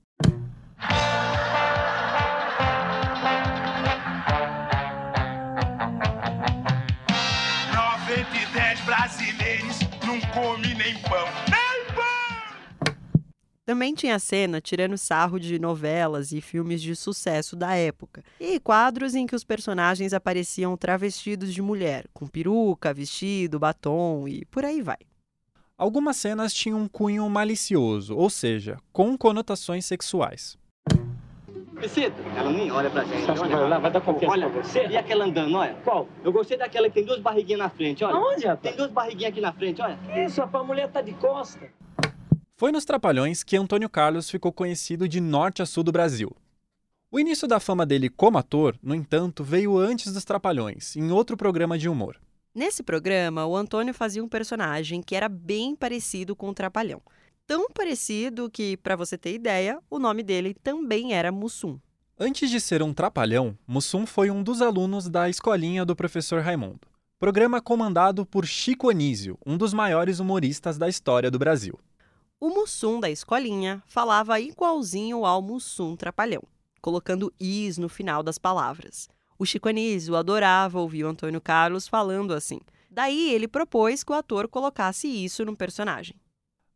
Também 13.69 13.93
tinha 13.93 14.17
cena 14.17 14.59
tirando 14.59 14.97
sarro 14.97 15.39
de 15.39 15.59
novelas 15.59 16.31
e 16.31 16.41
filmes 16.41 16.81
de 16.81 16.95
sucesso 16.95 17.55
da 17.55 17.75
época, 17.75 18.23
e 18.39 18.59
quadros 18.59 19.13
em 19.13 19.27
que 19.27 19.35
os 19.35 19.43
personagens 19.43 20.11
apareciam 20.11 20.75
travestidos 20.75 21.53
de 21.53 21.61
mulher, 21.61 22.07
com 22.11 22.25
peruca, 22.25 22.91
vestido, 22.91 23.59
batom 23.59 24.27
e 24.27 24.43
por 24.45 24.65
aí 24.65 24.81
vai. 24.81 24.97
Algumas 25.77 26.17
cenas 26.17 26.51
tinham 26.51 26.79
um 26.79 26.87
cunho 26.87 27.29
malicioso, 27.29 28.17
ou 28.17 28.27
seja, 28.27 28.77
com 28.91 29.15
conotações 29.15 29.85
sexuais. 29.85 30.57
Visita, 31.79 32.15
ela 32.35 32.51
nem 32.51 32.71
olha 32.71 32.89
pra 32.89 33.03
gente. 33.03 33.21
Que 33.21 33.37
vai 33.37 33.91
dar 33.91 34.01
confiança 34.01 34.33
Olha, 34.33 34.49
pra 34.49 34.63
você? 34.63 34.87
E 34.87 34.97
aquela 34.97 35.25
andando, 35.25 35.55
olha? 35.55 35.75
Qual? 35.83 36.09
Eu 36.23 36.31
gostei 36.31 36.57
daquela 36.57 36.87
que 36.87 36.95
tem 36.95 37.05
duas 37.05 37.19
barriguinhas 37.19 37.59
na 37.59 37.69
frente, 37.69 38.03
olha. 38.03 38.15
Aonde, 38.15 38.47
rapaz? 38.47 38.61
Tem 38.61 38.75
duas 38.75 38.89
barriguinhas 38.89 39.31
aqui 39.31 39.41
na 39.41 39.53
frente, 39.53 39.79
olha. 39.79 39.99
Isso, 40.25 40.41
rapaz, 40.41 40.63
a 40.63 40.67
mulher 40.67 40.89
tá 40.89 41.01
de 41.01 41.13
costa. 41.13 41.69
Foi 42.59 42.73
nos 42.73 42.83
Trapalhões 42.83 43.41
que 43.41 43.55
Antônio 43.55 43.87
Carlos 43.87 44.29
ficou 44.29 44.51
conhecido 44.51 45.07
de 45.07 45.21
norte 45.21 45.61
a 45.61 45.65
sul 45.65 45.81
do 45.81 45.93
Brasil. 45.93 46.35
O 47.09 47.17
início 47.17 47.47
da 47.47 47.57
fama 47.57 47.85
dele 47.85 48.09
como 48.09 48.37
ator, 48.37 48.77
no 48.83 48.93
entanto, 48.93 49.45
veio 49.45 49.77
antes 49.77 50.11
dos 50.11 50.25
Trapalhões, 50.25 50.93
em 50.97 51.09
outro 51.09 51.37
programa 51.37 51.77
de 51.77 51.87
humor. 51.87 52.19
Nesse 52.53 52.83
programa, 52.83 53.45
o 53.45 53.55
Antônio 53.55 53.93
fazia 53.93 54.21
um 54.21 54.27
personagem 54.27 55.01
que 55.01 55.15
era 55.15 55.29
bem 55.29 55.73
parecido 55.73 56.35
com 56.35 56.49
o 56.49 56.53
Trapalhão. 56.53 57.01
Tão 57.47 57.69
parecido 57.69 58.49
que, 58.49 58.75
para 58.75 58.97
você 58.97 59.17
ter 59.17 59.33
ideia, 59.33 59.79
o 59.89 59.97
nome 59.97 60.21
dele 60.21 60.53
também 60.53 61.13
era 61.13 61.31
Mussum. 61.31 61.79
Antes 62.19 62.49
de 62.49 62.59
ser 62.59 62.83
um 62.83 62.93
trapalhão, 62.93 63.57
Mussum 63.65 64.05
foi 64.05 64.29
um 64.29 64.43
dos 64.43 64.61
alunos 64.61 65.07
da 65.07 65.29
escolinha 65.29 65.85
do 65.85 65.95
professor 65.95 66.41
Raimundo. 66.41 66.81
Programa 67.17 67.61
comandado 67.61 68.25
por 68.25 68.45
Chico 68.45 68.89
Anísio, 68.89 69.37
um 69.45 69.55
dos 69.55 69.73
maiores 69.73 70.19
humoristas 70.19 70.77
da 70.77 70.89
história 70.89 71.31
do 71.31 71.39
Brasil. 71.39 71.79
O 72.41 72.47
Mussum 72.47 73.01
da 73.01 73.09
escolinha 73.09 73.83
falava 73.85 74.39
igualzinho 74.39 75.25
ao 75.25 75.41
Mussum 75.41 75.97
Trapalhão, 75.97 76.41
colocando 76.81 77.33
is 77.37 77.77
no 77.77 77.89
final 77.89 78.23
das 78.23 78.37
palavras. 78.37 79.09
O 79.37 79.45
Chico 79.45 79.67
Anísio 79.67 80.15
adorava 80.15 80.79
ouvir 80.79 81.03
o 81.03 81.09
Antônio 81.09 81.41
Carlos 81.41 81.85
falando 81.85 82.33
assim. 82.33 82.61
Daí 82.89 83.33
ele 83.33 83.45
propôs 83.45 84.05
que 84.05 84.13
o 84.13 84.15
ator 84.15 84.47
colocasse 84.47 85.05
isso 85.05 85.43
no 85.43 85.53
personagem. 85.53 86.15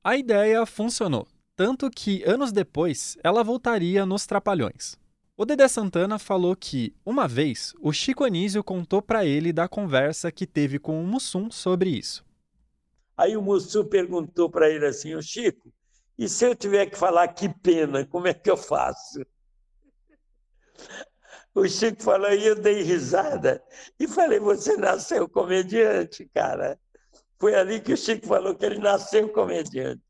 A 0.03 0.17
ideia 0.17 0.65
funcionou, 0.65 1.25
tanto 1.55 1.89
que 1.89 2.21
anos 2.25 2.51
depois 2.51 3.17
ela 3.23 3.41
voltaria 3.41 4.05
nos 4.05 4.25
Trapalhões. 4.25 4.97
O 5.37 5.45
Dedé 5.45 5.69
Santana 5.69 6.19
falou 6.19 6.57
que, 6.57 6.93
uma 7.05 7.25
vez, 7.25 7.73
o 7.79 7.93
Chico 7.93 8.25
Anísio 8.25 8.65
contou 8.65 9.01
para 9.01 9.25
ele 9.25 9.53
da 9.53 9.69
conversa 9.69 10.29
que 10.29 10.45
teve 10.45 10.77
com 10.77 11.01
o 11.01 11.07
Mussum 11.07 11.49
sobre 11.49 11.89
isso. 11.89 12.21
Aí 13.15 13.37
o 13.37 13.41
Mussum 13.41 13.85
perguntou 13.85 14.49
para 14.49 14.69
ele 14.69 14.85
assim, 14.85 15.13
o 15.15 15.21
Chico, 15.21 15.71
e 16.17 16.27
se 16.27 16.45
eu 16.45 16.55
tiver 16.55 16.87
que 16.87 16.97
falar 16.97 17.27
que 17.29 17.49
pena, 17.49 18.05
como 18.05 18.27
é 18.27 18.33
que 18.33 18.49
eu 18.49 18.57
faço? 18.57 19.25
O 21.55 21.67
Chico 21.67 22.01
falou, 22.01 22.31
e 22.31 22.47
eu 22.47 22.55
dei 22.55 22.81
risada. 22.81 23.63
E 23.99 24.07
falei, 24.07 24.39
você 24.39 24.75
nasceu 24.75 25.29
comediante, 25.29 26.27
cara. 26.33 26.79
Foi 27.37 27.53
ali 27.53 27.79
que 27.79 27.93
o 27.93 27.97
Chico 27.97 28.25
falou 28.25 28.55
que 28.55 28.65
ele 28.65 28.79
nasceu 28.79 29.29
comediante. 29.29 30.01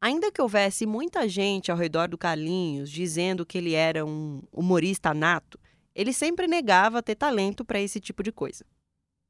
Ainda 0.00 0.32
que 0.32 0.40
houvesse 0.40 0.86
muita 0.86 1.28
gente 1.28 1.70
ao 1.70 1.76
redor 1.76 2.08
do 2.08 2.16
Carlinhos 2.16 2.90
dizendo 2.90 3.44
que 3.44 3.58
ele 3.58 3.74
era 3.74 4.06
um 4.06 4.42
humorista 4.50 5.12
nato, 5.12 5.60
ele 5.94 6.12
sempre 6.14 6.46
negava 6.46 7.02
ter 7.02 7.14
talento 7.14 7.62
para 7.62 7.80
esse 7.80 8.00
tipo 8.00 8.22
de 8.22 8.32
coisa. 8.32 8.64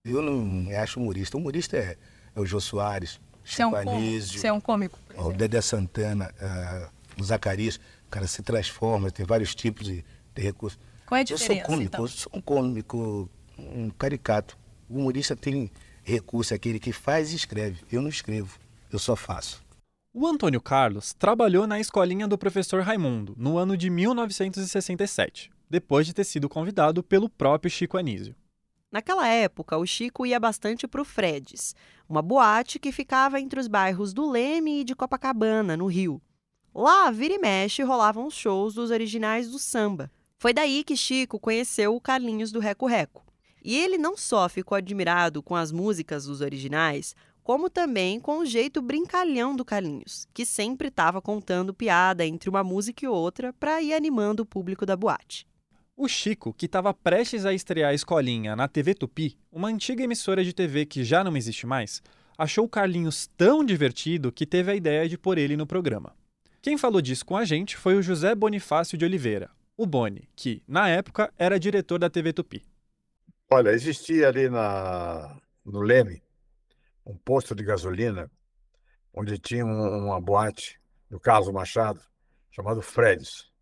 Eu 0.04 0.22
não 0.22 0.34
me 0.34 0.74
acho 0.74 1.00
humorista. 1.00 1.36
Humorista 1.36 1.76
é, 1.76 1.96
é 2.34 2.40
o 2.40 2.46
Jô 2.46 2.60
Soares, 2.60 3.20
Você 3.44 3.62
é 3.62 3.66
um, 3.66 3.76
Chico. 3.76 3.90
Anísio, 3.90 4.40
Você 4.40 4.46
é 4.46 4.52
um 4.52 4.60
cômico. 4.60 4.98
o 5.16 5.32
Dedé 5.32 5.60
Santana, 5.60 6.32
ah, 6.40 6.88
o 7.18 7.24
Zacarias. 7.24 7.76
O 8.06 8.10
cara 8.10 8.26
se 8.26 8.42
transforma, 8.42 9.10
tem 9.10 9.26
vários 9.26 9.54
tipos 9.54 9.86
de, 9.86 10.04
de 10.34 10.42
recursos. 10.42 10.78
Qual 11.06 11.16
é 11.18 11.20
a 11.20 11.22
Eu 11.22 11.26
sou 11.26 11.36
diferença, 11.38 11.66
cômico, 11.66 11.82
então? 11.88 12.04
eu 12.04 12.08
sou 12.08 12.32
um 12.34 12.40
cômico, 12.40 13.28
um 13.58 13.90
caricato. 13.90 14.56
O 14.88 14.98
humorista 14.98 15.34
tem 15.34 15.70
recurso, 16.02 16.54
é 16.54 16.56
aquele 16.56 16.78
que 16.78 16.92
faz 16.92 17.32
e 17.32 17.36
escreve. 17.36 17.80
Eu 17.90 18.00
não 18.00 18.08
escrevo, 18.08 18.58
eu 18.92 18.98
só 18.98 19.16
faço. 19.16 19.62
O 20.12 20.26
Antônio 20.28 20.60
Carlos 20.60 21.12
trabalhou 21.12 21.66
na 21.66 21.80
escolinha 21.80 22.28
do 22.28 22.38
professor 22.38 22.82
Raimundo 22.82 23.34
no 23.36 23.58
ano 23.58 23.76
de 23.76 23.90
1967, 23.90 25.50
depois 25.68 26.06
de 26.06 26.14
ter 26.14 26.24
sido 26.24 26.48
convidado 26.48 27.02
pelo 27.02 27.28
próprio 27.28 27.70
Chico 27.70 27.98
Anísio. 27.98 28.34
Naquela 28.94 29.26
época, 29.26 29.76
o 29.76 29.84
Chico 29.84 30.24
ia 30.24 30.38
bastante 30.38 30.86
para 30.86 31.02
o 31.02 31.04
Fredes, 31.04 31.74
uma 32.08 32.22
boate 32.22 32.78
que 32.78 32.92
ficava 32.92 33.40
entre 33.40 33.58
os 33.58 33.66
bairros 33.66 34.12
do 34.12 34.30
Leme 34.30 34.82
e 34.82 34.84
de 34.84 34.94
Copacabana, 34.94 35.76
no 35.76 35.86
Rio. 35.86 36.22
Lá, 36.72 37.10
vira 37.10 37.34
e 37.34 37.38
mexe, 37.38 37.82
rolavam 37.82 38.24
os 38.24 38.34
shows 38.34 38.74
dos 38.74 38.92
originais 38.92 39.50
do 39.50 39.58
samba. 39.58 40.12
Foi 40.38 40.52
daí 40.52 40.84
que 40.84 40.96
Chico 40.96 41.40
conheceu 41.40 41.96
o 41.96 42.00
Carlinhos 42.00 42.52
do 42.52 42.60
Reco 42.60 42.86
Reco. 42.86 43.24
E 43.64 43.76
ele 43.76 43.98
não 43.98 44.16
só 44.16 44.48
ficou 44.48 44.76
admirado 44.76 45.42
com 45.42 45.56
as 45.56 45.72
músicas 45.72 46.26
dos 46.26 46.40
originais, 46.40 47.16
como 47.42 47.68
também 47.68 48.20
com 48.20 48.38
o 48.38 48.46
jeito 48.46 48.80
brincalhão 48.80 49.56
do 49.56 49.64
Carlinhos, 49.64 50.28
que 50.32 50.46
sempre 50.46 50.86
estava 50.86 51.20
contando 51.20 51.74
piada 51.74 52.24
entre 52.24 52.48
uma 52.48 52.62
música 52.62 53.04
e 53.04 53.08
outra 53.08 53.52
para 53.54 53.82
ir 53.82 53.92
animando 53.92 54.44
o 54.44 54.46
público 54.46 54.86
da 54.86 54.94
boate. 54.94 55.48
O 55.96 56.08
Chico, 56.08 56.52
que 56.52 56.66
estava 56.66 56.92
prestes 56.92 57.46
a 57.46 57.52
estrear 57.52 57.90
a 57.90 57.94
escolinha 57.94 58.56
na 58.56 58.66
TV 58.66 58.94
Tupi, 58.94 59.38
uma 59.50 59.68
antiga 59.68 60.02
emissora 60.02 60.42
de 60.44 60.52
TV 60.52 60.84
que 60.84 61.04
já 61.04 61.22
não 61.22 61.36
existe 61.36 61.66
mais, 61.66 62.02
achou 62.36 62.64
o 62.64 62.68
Carlinhos 62.68 63.28
tão 63.36 63.64
divertido 63.64 64.32
que 64.32 64.44
teve 64.44 64.72
a 64.72 64.74
ideia 64.74 65.08
de 65.08 65.16
pôr 65.16 65.38
ele 65.38 65.56
no 65.56 65.66
programa. 65.66 66.12
Quem 66.60 66.76
falou 66.76 67.00
disso 67.00 67.24
com 67.24 67.36
a 67.36 67.44
gente 67.44 67.76
foi 67.76 67.94
o 67.94 68.02
José 68.02 68.34
Bonifácio 68.34 68.98
de 68.98 69.04
Oliveira, 69.04 69.50
o 69.76 69.86
Boni, 69.86 70.28
que, 70.34 70.62
na 70.66 70.88
época, 70.88 71.32
era 71.38 71.60
diretor 71.60 71.98
da 71.98 72.10
TV 72.10 72.32
Tupi. 72.32 72.64
Olha, 73.50 73.70
existia 73.70 74.26
ali 74.28 74.48
na, 74.48 75.40
no 75.64 75.80
Leme 75.80 76.22
um 77.06 77.16
posto 77.16 77.54
de 77.54 77.62
gasolina 77.62 78.28
onde 79.12 79.38
tinha 79.38 79.64
um- 79.64 80.06
uma 80.06 80.20
boate 80.20 80.80
do 81.08 81.20
Carlos 81.20 81.52
Machado 81.52 82.00
chamado 82.50 82.82
Fred's. 82.82 83.52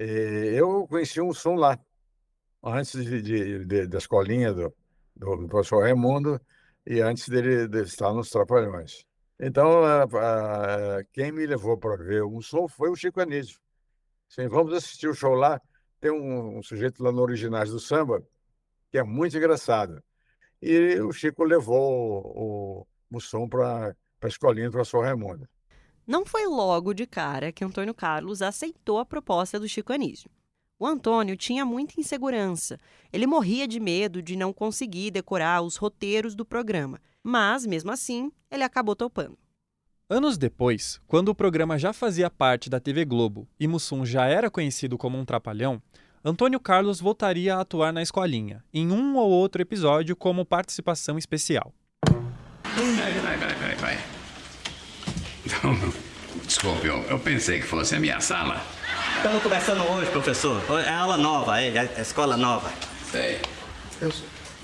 E 0.00 0.54
eu 0.56 0.86
conheci 0.88 1.20
um 1.20 1.34
som 1.34 1.56
lá, 1.56 1.78
antes 2.64 2.92
de, 3.04 3.20
de- 3.20 3.64
de- 3.66 3.86
da 3.86 3.98
escolinha 3.98 4.50
do, 4.50 4.74
do, 5.14 5.46
professor 5.46 5.82
Raimundo 5.82 6.40
e 6.86 7.00
antes 7.02 7.28
dele, 7.28 7.68
de 7.68 7.82
estar 7.82 8.10
nos 8.14 8.30
Trapalhões. 8.30 9.04
Então, 9.38 9.84
a- 9.84 10.04
a- 10.04 11.04
quem 11.12 11.30
me 11.32 11.46
levou 11.46 11.76
para 11.76 12.02
ver 12.02 12.24
um 12.24 12.40
som 12.40 12.66
foi 12.66 12.88
o 12.88 12.96
Chico 12.96 13.20
Anísio. 13.20 13.60
Sim, 14.26 14.48
vamos 14.48 14.72
assistir 14.72 15.06
o 15.06 15.14
show 15.14 15.34
lá. 15.34 15.60
Tem 16.00 16.10
um, 16.10 16.58
um 16.58 16.62
sujeito 16.62 17.02
lá 17.02 17.12
no 17.12 17.20
Originais 17.20 17.70
do 17.70 17.78
Samba 17.78 18.22
que 18.90 18.96
é 18.98 19.02
muito 19.02 19.36
engraçado. 19.36 20.02
E 20.62 20.98
o 21.00 21.12
Chico 21.12 21.44
levou 21.44 22.22
o, 22.34 22.80
o 22.80 22.86
Mussum 23.10 23.46
para 23.46 23.94
a 24.22 24.26
escolinha 24.26 24.68
do 24.68 24.72
professor 24.72 25.04
Raimundo. 25.04 25.46
Não 26.06 26.24
foi 26.24 26.46
logo 26.46 26.92
de 26.92 27.06
cara 27.06 27.52
que 27.52 27.64
Antônio 27.64 27.94
Carlos 27.94 28.42
aceitou 28.42 28.98
a 28.98 29.04
proposta 29.04 29.58
do 29.58 29.68
Chico 29.68 29.92
Anísio. 29.92 30.30
O 30.78 30.86
Antônio 30.86 31.36
tinha 31.36 31.64
muita 31.64 32.00
insegurança. 32.00 32.78
Ele 33.12 33.26
morria 33.26 33.68
de 33.68 33.78
medo 33.78 34.22
de 34.22 34.34
não 34.34 34.52
conseguir 34.52 35.10
decorar 35.10 35.60
os 35.60 35.76
roteiros 35.76 36.34
do 36.34 36.44
programa. 36.44 36.98
Mas, 37.22 37.66
mesmo 37.66 37.90
assim, 37.90 38.32
ele 38.50 38.64
acabou 38.64 38.96
topando. 38.96 39.38
Anos 40.08 40.38
depois, 40.38 41.00
quando 41.06 41.28
o 41.28 41.34
programa 41.34 41.78
já 41.78 41.92
fazia 41.92 42.30
parte 42.30 42.68
da 42.70 42.80
TV 42.80 43.04
Globo 43.04 43.46
e 43.60 43.68
Mussum 43.68 44.04
já 44.04 44.26
era 44.26 44.50
conhecido 44.50 44.98
como 44.98 45.18
um 45.18 45.24
trapalhão, 45.24 45.80
Antônio 46.24 46.58
Carlos 46.58 47.00
voltaria 47.00 47.54
a 47.54 47.60
atuar 47.60 47.92
na 47.92 48.02
escolinha, 48.02 48.64
em 48.74 48.90
um 48.90 49.16
ou 49.16 49.30
outro 49.30 49.62
episódio 49.62 50.16
como 50.16 50.44
participação 50.44 51.16
especial. 51.16 51.72
Desculpe, 56.46 56.86
eu, 56.86 57.04
eu 57.08 57.18
pensei 57.18 57.60
que 57.60 57.66
fosse 57.66 57.94
a 57.94 58.00
minha 58.00 58.20
sala. 58.20 58.60
Estamos 59.16 59.42
começando 59.42 59.82
hoje, 59.90 60.10
professor. 60.10 60.62
É 60.84 60.90
aula 60.90 61.16
nova, 61.16 61.60
é, 61.60 61.68
é 61.96 62.00
escola 62.00 62.36
nova. 62.36 62.70
Sei. 63.10 63.38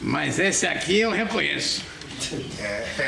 Mas 0.01 0.39
esse 0.39 0.67
aqui 0.67 1.01
eu 1.01 1.11
reconheço. 1.11 1.83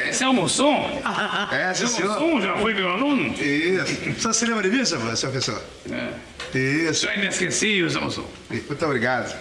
Esse 0.09 0.23
é 0.23 0.29
o 0.29 0.35
Mussum? 0.35 0.75
É, 1.51 1.73
sim, 1.73 1.85
o 1.85 1.89
senhor. 1.89 2.21
Mussum 2.21 2.41
já 2.43 2.57
foi 2.57 2.75
meu 2.75 2.91
aluno? 2.91 3.35
Isso. 3.43 4.21
Só 4.21 4.33
se 4.33 4.45
lembra 4.45 4.69
de 4.69 4.77
mim, 4.77 4.85
seu 4.85 5.01
seu 5.17 5.31
professor? 5.31 5.63
É. 5.91 6.59
Isso. 6.59 7.07
Sou 7.07 7.15
inesquecível, 7.15 7.89
seu 7.89 8.03
Mussum. 8.03 8.27
Muito 8.51 8.85
obrigado. 8.85 9.35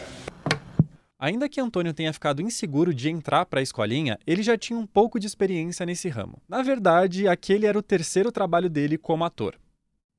Ainda 1.19 1.49
que 1.49 1.59
Antônio 1.59 1.95
tenha 1.95 2.13
ficado 2.13 2.43
inseguro 2.43 2.93
de 2.93 3.09
entrar 3.09 3.45
para 3.47 3.59
a 3.59 3.63
escolinha, 3.63 4.19
ele 4.25 4.43
já 4.43 4.55
tinha 4.55 4.77
um 4.77 4.85
pouco 4.85 5.19
de 5.19 5.25
experiência 5.25 5.83
nesse 5.83 6.07
ramo. 6.09 6.39
Na 6.47 6.61
verdade, 6.61 7.27
aquele 7.27 7.65
era 7.65 7.77
o 7.77 7.81
terceiro 7.81 8.31
trabalho 8.31 8.69
dele 8.69 8.99
como 8.99 9.25
ator. 9.25 9.59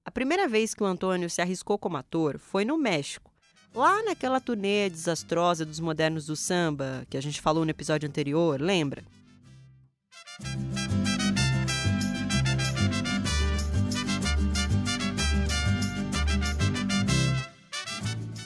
A 0.04 0.10
primeira 0.10 0.48
vez 0.48 0.74
que 0.74 0.82
o 0.82 0.86
Antônio 0.86 1.30
se 1.30 1.40
arriscou 1.40 1.78
como 1.78 1.96
ator 1.96 2.38
foi 2.38 2.64
no 2.64 2.76
México. 2.76 3.30
Lá 3.72 4.02
naquela 4.02 4.40
turnê 4.40 4.90
desastrosa 4.90 5.64
dos 5.64 5.78
modernos 5.78 6.26
do 6.26 6.34
samba, 6.34 7.06
que 7.08 7.16
a 7.16 7.20
gente 7.20 7.40
falou 7.40 7.64
no 7.64 7.70
episódio 7.70 8.08
anterior, 8.08 8.60
lembra? 8.60 9.04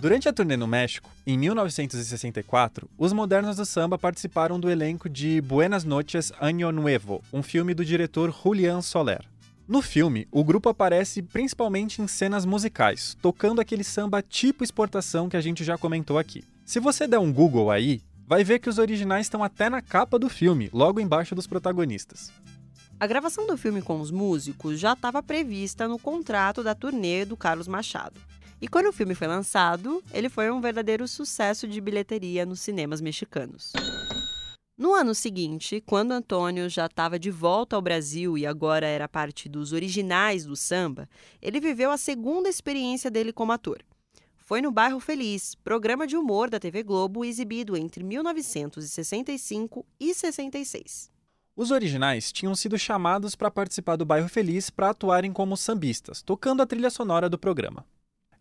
Durante 0.03 0.29
a 0.29 0.33
turnê 0.33 0.57
no 0.57 0.67
México, 0.67 1.09
em 1.25 1.39
1964, 1.39 2.91
os 2.99 3.13
modernos 3.13 3.55
do 3.55 3.65
samba 3.65 3.97
participaram 3.97 4.59
do 4.59 4.69
elenco 4.69 5.09
de 5.09 5.41
Buenas 5.41 5.85
Noches, 5.85 6.33
Año 6.41 6.73
Nuevo, 6.73 7.23
um 7.33 7.41
filme 7.41 7.73
do 7.73 7.85
diretor 7.85 8.35
Julián 8.43 8.83
Soler. 8.83 9.25
No 9.69 9.81
filme, 9.81 10.27
o 10.33 10.43
grupo 10.43 10.69
aparece 10.69 11.23
principalmente 11.23 12.03
em 12.03 12.09
cenas 12.09 12.45
musicais, 12.45 13.17
tocando 13.23 13.61
aquele 13.61 13.85
samba 13.85 14.21
tipo 14.21 14.65
exportação 14.65 15.29
que 15.29 15.37
a 15.37 15.41
gente 15.41 15.63
já 15.63 15.79
comentou 15.79 16.19
aqui. 16.19 16.43
Se 16.65 16.81
você 16.81 17.07
der 17.07 17.21
um 17.21 17.33
Google 17.33 17.71
aí, 17.71 18.03
vai 18.27 18.43
ver 18.43 18.59
que 18.59 18.69
os 18.69 18.79
originais 18.79 19.27
estão 19.27 19.45
até 19.45 19.71
na 19.71 19.81
capa 19.81 20.19
do 20.19 20.29
filme, 20.29 20.69
logo 20.73 20.99
embaixo 20.99 21.37
dos 21.37 21.47
protagonistas. 21.47 22.33
A 22.99 23.07
gravação 23.07 23.47
do 23.47 23.57
filme 23.57 23.81
com 23.81 24.01
os 24.01 24.11
músicos 24.11 24.81
já 24.81 24.95
estava 24.95 25.23
prevista 25.23 25.87
no 25.87 25.97
contrato 25.97 26.61
da 26.65 26.75
turnê 26.75 27.25
do 27.25 27.37
Carlos 27.37 27.69
Machado. 27.69 28.21
E 28.63 28.69
quando 28.69 28.87
o 28.87 28.93
filme 28.93 29.13
foi 29.13 29.27
lançado, 29.27 30.01
ele 30.13 30.29
foi 30.29 30.49
um 30.49 30.61
verdadeiro 30.61 31.09
sucesso 31.09 31.67
de 31.67 31.81
bilheteria 31.81 32.47
nos 32.47 32.61
cinemas 32.61 33.01
mexicanos. 33.01 33.73
No 34.79 34.95
ano 34.95 35.17
seguinte, 35.17 35.83
quando 35.85 36.13
Antônio 36.13 36.69
já 36.69 36.87
estava 36.87 37.19
de 37.19 37.29
volta 37.29 37.75
ao 37.75 37.83
Brasil 37.83 38.39
e 38.39 38.47
agora 38.47 38.87
era 38.87 39.09
parte 39.09 39.49
dos 39.49 39.73
originais 39.73 40.47
do 40.47 40.55
samba, 40.55 41.09
ele 41.43 41.59
viveu 41.59 41.91
a 41.91 41.97
segunda 41.97 42.49
experiência 42.49 43.11
dele 43.11 43.33
como 43.33 43.51
ator. 43.51 43.83
Foi 44.37 44.63
no 44.63 44.71
Bairro 44.71 45.01
Feliz, 45.01 45.57
programa 45.57 46.07
de 46.07 46.17
humor 46.17 46.49
da 46.49 46.61
TV 46.61 46.85
Globo 46.85 47.25
exibido 47.25 47.77
entre 47.77 48.05
1965 48.05 49.85
e 49.99 50.15
66. 50.15 51.11
Os 51.57 51.73
originais 51.73 52.31
tinham 52.31 52.55
sido 52.55 52.79
chamados 52.79 53.35
para 53.35 53.51
participar 53.51 53.97
do 53.97 54.07
Bairro 54.07 54.29
Feliz 54.29 54.71
para 54.71 54.91
atuarem 54.91 55.33
como 55.33 55.57
sambistas, 55.57 56.23
tocando 56.23 56.63
a 56.63 56.67
trilha 56.67 56.91
sonora 56.91 57.29
do 57.29 57.37
programa 57.37 57.85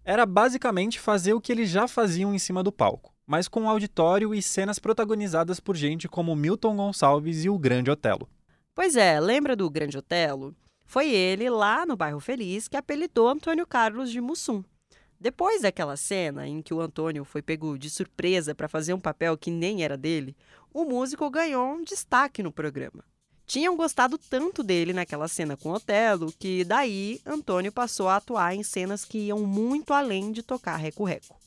era 0.03 0.25
basicamente 0.25 0.99
fazer 0.99 1.33
o 1.33 1.41
que 1.41 1.51
eles 1.51 1.69
já 1.69 1.87
faziam 1.87 2.33
em 2.33 2.39
cima 2.39 2.63
do 2.63 2.71
palco, 2.71 3.13
mas 3.25 3.47
com 3.47 3.69
auditório 3.69 4.33
e 4.33 4.41
cenas 4.41 4.79
protagonizadas 4.79 5.59
por 5.59 5.75
gente 5.75 6.07
como 6.07 6.35
Milton 6.35 6.75
Gonçalves 6.75 7.43
e 7.43 7.49
o 7.49 7.57
Grande 7.57 7.91
Otelo. 7.91 8.27
Pois 8.73 8.95
é, 8.95 9.19
lembra 9.19 9.55
do 9.55 9.69
Grande 9.69 9.97
Otelo? 9.97 10.55
Foi 10.85 11.09
ele, 11.09 11.49
lá 11.49 11.85
no 11.85 11.95
Bairro 11.95 12.19
Feliz, 12.19 12.67
que 12.67 12.75
apelidou 12.75 13.29
Antônio 13.29 13.65
Carlos 13.65 14.11
de 14.11 14.19
Mussum. 14.19 14.63
Depois 15.19 15.61
daquela 15.61 15.95
cena 15.95 16.47
em 16.47 16.61
que 16.61 16.73
o 16.73 16.81
Antônio 16.81 17.23
foi 17.23 17.41
pego 17.41 17.77
de 17.77 17.89
surpresa 17.89 18.55
para 18.55 18.67
fazer 18.67 18.93
um 18.93 18.99
papel 18.99 19.37
que 19.37 19.51
nem 19.51 19.83
era 19.83 19.95
dele, 19.95 20.35
o 20.73 20.83
músico 20.83 21.29
ganhou 21.29 21.73
um 21.73 21.83
destaque 21.83 22.41
no 22.41 22.51
programa 22.51 23.03
tinham 23.45 23.75
gostado 23.75 24.17
tanto 24.17 24.63
dele 24.63 24.93
naquela 24.93 25.27
cena 25.27 25.57
com 25.57 25.71
Otelo 25.71 26.33
que 26.39 26.63
daí 26.63 27.19
Antônio 27.25 27.71
passou 27.71 28.07
a 28.07 28.15
atuar 28.15 28.55
em 28.55 28.63
cenas 28.63 29.03
que 29.03 29.17
iam 29.17 29.39
muito 29.39 29.93
além 29.93 30.31
de 30.31 30.41
tocar 30.41 30.75
reco-reco. 30.77 31.39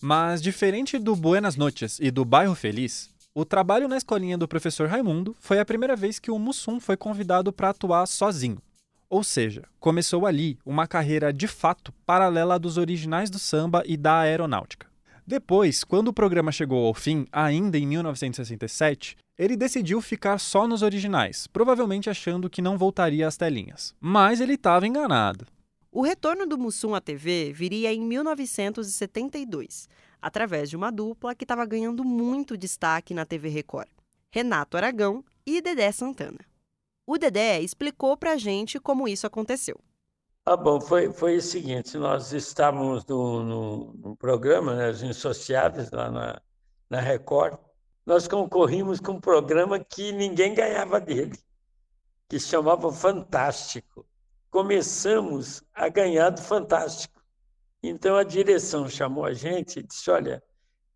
Mas 0.00 0.42
diferente 0.42 0.98
do 0.98 1.14
Buenas 1.14 1.54
Noches 1.54 2.00
e 2.00 2.10
do 2.10 2.24
Bairro 2.24 2.56
Feliz, 2.56 3.08
o 3.32 3.44
trabalho 3.44 3.86
na 3.86 3.96
escolinha 3.96 4.36
do 4.36 4.48
professor 4.48 4.88
Raimundo 4.88 5.34
foi 5.40 5.60
a 5.60 5.64
primeira 5.64 5.94
vez 5.94 6.18
que 6.18 6.30
o 6.30 6.38
Mussum 6.38 6.80
foi 6.80 6.96
convidado 6.96 7.52
para 7.52 7.70
atuar 7.70 8.04
sozinho. 8.06 8.60
Ou 9.08 9.22
seja, 9.22 9.62
começou 9.78 10.26
ali 10.26 10.58
uma 10.66 10.88
carreira 10.88 11.32
de 11.32 11.46
fato 11.46 11.92
paralela 12.04 12.58
dos 12.58 12.78
originais 12.78 13.30
do 13.30 13.38
samba 13.38 13.82
e 13.86 13.96
da 13.96 14.18
aeronáutica. 14.18 14.91
Depois, 15.26 15.84
quando 15.84 16.08
o 16.08 16.12
programa 16.12 16.50
chegou 16.50 16.86
ao 16.86 16.94
fim, 16.94 17.26
ainda 17.30 17.78
em 17.78 17.86
1967, 17.86 19.16
ele 19.38 19.56
decidiu 19.56 20.00
ficar 20.00 20.38
só 20.38 20.66
nos 20.66 20.82
originais, 20.82 21.46
provavelmente 21.46 22.10
achando 22.10 22.50
que 22.50 22.60
não 22.60 22.76
voltaria 22.76 23.26
às 23.26 23.36
telinhas. 23.36 23.94
Mas 24.00 24.40
ele 24.40 24.54
estava 24.54 24.86
enganado. 24.86 25.46
O 25.90 26.02
retorno 26.02 26.46
do 26.46 26.58
Mussum 26.58 26.94
à 26.94 27.00
TV 27.00 27.52
viria 27.52 27.92
em 27.92 28.00
1972, 28.00 29.88
através 30.20 30.70
de 30.70 30.76
uma 30.76 30.90
dupla 30.90 31.34
que 31.34 31.44
estava 31.44 31.64
ganhando 31.66 32.04
muito 32.04 32.56
destaque 32.56 33.14
na 33.14 33.24
TV 33.24 33.48
Record: 33.48 33.88
Renato 34.30 34.76
Aragão 34.76 35.24
e 35.46 35.60
Dedé 35.60 35.92
Santana. 35.92 36.40
O 37.06 37.18
Dedé 37.18 37.60
explicou 37.60 38.16
pra 38.16 38.36
gente 38.36 38.80
como 38.80 39.06
isso 39.06 39.26
aconteceu. 39.26 39.78
Ah, 40.44 40.56
bom, 40.56 40.80
foi, 40.80 41.12
foi 41.12 41.36
o 41.36 41.42
seguinte, 41.42 41.96
nós 41.96 42.32
estávamos 42.32 43.06
no, 43.06 43.44
no, 43.44 43.92
no 43.94 44.16
programa, 44.16 44.74
né, 44.74 44.90
os 44.90 45.00
Insociáveis, 45.00 45.88
lá 45.92 46.10
na, 46.10 46.42
na 46.90 47.00
Record, 47.00 47.56
nós 48.04 48.26
concorrimos 48.26 48.98
com 48.98 49.12
um 49.12 49.20
programa 49.20 49.78
que 49.78 50.10
ninguém 50.10 50.52
ganhava 50.52 51.00
dele, 51.00 51.38
que 52.28 52.40
se 52.40 52.48
chamava 52.48 52.92
Fantástico. 52.92 54.04
Começamos 54.50 55.62
a 55.72 55.88
ganhar 55.88 56.30
do 56.30 56.42
Fantástico. 56.42 57.22
Então 57.80 58.16
a 58.16 58.24
direção 58.24 58.88
chamou 58.88 59.24
a 59.24 59.32
gente 59.32 59.78
e 59.78 59.82
disse, 59.84 60.10
olha, 60.10 60.42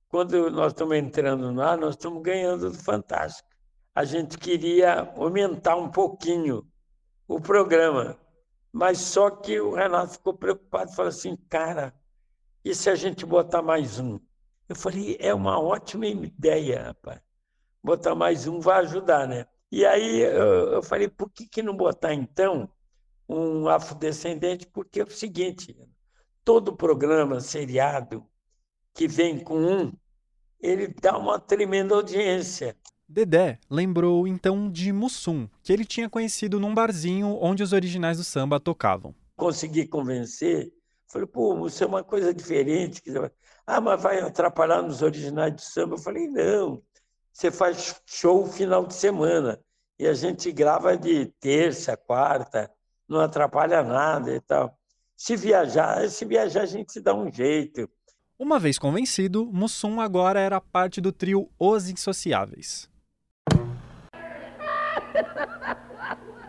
quando 0.09 0.51
nós 0.51 0.73
estamos 0.73 0.97
entrando 0.97 1.55
lá, 1.55 1.77
nós 1.77 1.91
estamos 1.95 2.21
ganhando 2.21 2.69
do 2.71 2.79
Fantástico. 2.79 3.49
A 3.95 4.05
gente 4.05 4.39
queria 4.39 5.13
aumentar 5.17 5.77
um 5.77 5.89
pouquinho 5.89 6.67
o 7.29 7.41
programa. 7.41 8.19
Mas 8.77 8.99
só 8.99 9.31
que 9.31 9.59
o 9.59 9.73
Renato 9.73 10.13
ficou 10.13 10.35
preocupado, 10.35 10.93
falou 10.93 11.09
assim, 11.09 11.35
cara, 11.49 11.95
e 12.63 12.75
se 12.75 12.91
a 12.91 12.95
gente 12.95 13.25
botar 13.25 13.63
mais 13.63 13.99
um? 13.99 14.21
Eu 14.69 14.77
falei, 14.77 15.17
é 15.19 15.33
uma 15.33 15.59
ótima 15.59 16.07
ideia, 16.07 16.83
rapaz. 16.83 17.23
Botar 17.83 18.15
mais 18.15 18.47
um 18.47 18.61
vai 18.61 18.81
ajudar, 18.81 19.27
né? 19.27 19.47
E 19.73 19.87
aí 19.87 20.21
eu, 20.21 20.75
eu 20.75 20.83
falei, 20.83 21.09
por 21.09 21.31
que, 21.31 21.49
que 21.49 21.63
não 21.63 21.75
botar 21.75 22.13
então 22.13 22.71
um 23.27 23.67
afrodescendente? 23.67 24.67
Porque 24.67 25.01
é 25.01 25.05
o 25.05 25.11
seguinte, 25.11 25.75
todo 26.45 26.77
programa 26.77 27.41
seriado 27.41 28.29
que 28.93 29.09
vem 29.09 29.43
com 29.43 29.57
um, 29.57 29.93
ele 30.61 30.89
dá 30.89 31.17
uma 31.17 31.41
tremenda 31.41 31.95
audiência. 31.95 32.77
Dedé 33.09 33.59
lembrou 33.71 34.27
então 34.27 34.71
de 34.71 34.93
Mussum, 34.93 35.49
que 35.63 35.73
ele 35.73 35.85
tinha 35.85 36.11
conhecido 36.11 36.59
num 36.59 36.75
barzinho 36.75 37.39
onde 37.41 37.63
os 37.63 37.73
originais 37.73 38.19
do 38.19 38.25
samba 38.25 38.59
tocavam. 38.59 39.15
Consegui 39.37 39.87
convencer, 39.87 40.73
falei, 41.07 41.27
pô, 41.27 41.55
Mussum 41.55 41.85
é 41.85 41.87
uma 41.87 42.05
coisa 42.05 42.35
diferente. 42.35 43.03
Ah, 43.65 43.81
mas 43.81 44.03
vai 44.03 44.21
atrapalhar 44.21 44.83
nos 44.83 45.03
originais 45.03 45.55
do 45.55 45.61
samba? 45.61 45.95
Eu 45.95 45.99
falei, 45.99 46.27
não, 46.27 46.83
você 47.33 47.51
faz 47.51 48.01
show 48.07 48.47
final 48.47 48.85
de 48.85 48.95
semana 48.95 49.61
e 49.99 50.07
a 50.07 50.15
gente 50.15 50.51
grava 50.51 50.97
de 50.97 51.27
terça, 51.41 51.97
quarta, 51.97 52.71
não 53.09 53.21
atrapalha 53.21 53.83
nada 53.83 54.35
e 54.35 54.41
tal. 54.41 54.77
Se 55.17 55.37
viajar, 55.37 56.09
se 56.11 56.25
viajar 56.25 56.63
a 56.63 56.67
gente 56.67 56.93
se 56.93 57.01
dá 57.01 57.15
um 57.15 57.33
jeito. 57.33 57.89
Uma 58.39 58.59
vez 58.59 58.79
convencido, 58.79 59.47
Mussum 59.47 60.01
agora 60.01 60.41
era 60.41 60.61
parte 60.61 61.01
do 61.01 61.13
trio 61.13 61.49
Os 61.59 61.89
Insociáveis. 61.89 62.91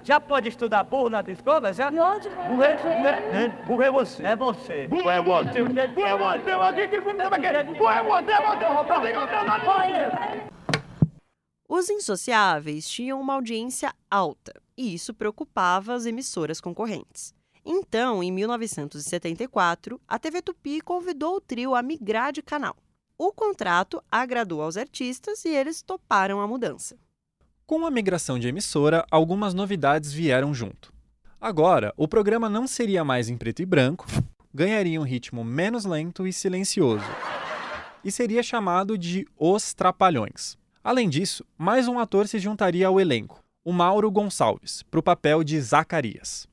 Já 0.07 0.19
pode 0.21 0.47
estudar 0.47 0.85
burro 0.85 1.09
na 1.09 1.21
escola, 1.27 1.73
já? 1.73 1.89
De 1.89 1.99
onde? 1.99 2.29
Burro 2.29 2.63
é, 2.63 3.43
é, 3.43 3.49
burro 3.65 3.81
é 3.81 3.91
você. 3.91 4.23
É 4.23 4.37
você. 4.37 4.87
Burro 4.87 5.09
é 5.09 5.21
você. 5.21 5.61
Burro 5.61 5.77
é 5.77 5.87
você. 5.89 5.89
Burro 5.89 6.07
é 6.07 6.17
você. 6.17 6.55
Burro 7.73 7.89
é 7.89 8.03
você. 8.03 8.17
Os 11.67 11.89
insociáveis 11.89 12.89
tinham 12.89 13.19
uma 13.19 13.33
audiência 13.33 13.93
alta, 14.09 14.53
e 14.77 14.93
isso 14.93 15.13
preocupava 15.13 15.93
as 15.93 16.05
emissoras 16.05 16.61
concorrentes. 16.61 17.35
Então, 17.65 18.23
em 18.23 18.31
1974, 18.31 19.99
a 20.07 20.17
TV 20.17 20.41
Tupi 20.41 20.79
convidou 20.79 21.35
o 21.35 21.41
trio 21.41 21.75
a 21.75 21.81
migrar 21.81 22.31
de 22.31 22.41
canal. 22.41 22.77
O 23.17 23.33
contrato 23.33 24.01
agradou 24.09 24.61
aos 24.61 24.77
artistas 24.77 25.43
e 25.43 25.49
eles 25.49 25.81
toparam 25.81 26.39
a 26.39 26.47
mudança. 26.47 26.97
Com 27.67 27.85
a 27.85 27.91
migração 27.91 28.39
de 28.39 28.47
emissora, 28.47 29.05
algumas 29.11 29.53
novidades 29.53 30.13
vieram 30.13 30.53
junto. 30.53 30.93
Agora, 31.39 31.93
o 31.97 32.07
programa 32.07 32.47
não 32.47 32.65
seria 32.65 33.03
mais 33.03 33.27
em 33.27 33.35
preto 33.35 33.61
e 33.61 33.65
branco, 33.65 34.05
ganharia 34.53 35.01
um 35.01 35.03
ritmo 35.03 35.43
menos 35.43 35.83
lento 35.83 36.25
e 36.25 36.31
silencioso, 36.31 37.03
e 38.05 38.09
seria 38.09 38.41
chamado 38.41 38.97
de 38.97 39.27
Os 39.37 39.73
Trapalhões. 39.73 40.57
Além 40.81 41.09
disso, 41.09 41.43
mais 41.57 41.89
um 41.89 41.99
ator 41.99 42.25
se 42.25 42.39
juntaria 42.39 42.87
ao 42.87 43.01
elenco, 43.01 43.43
o 43.65 43.73
Mauro 43.73 44.09
Gonçalves, 44.09 44.81
para 44.83 45.01
o 45.01 45.03
papel 45.03 45.43
de 45.43 45.59
Zacarias. 45.59 46.47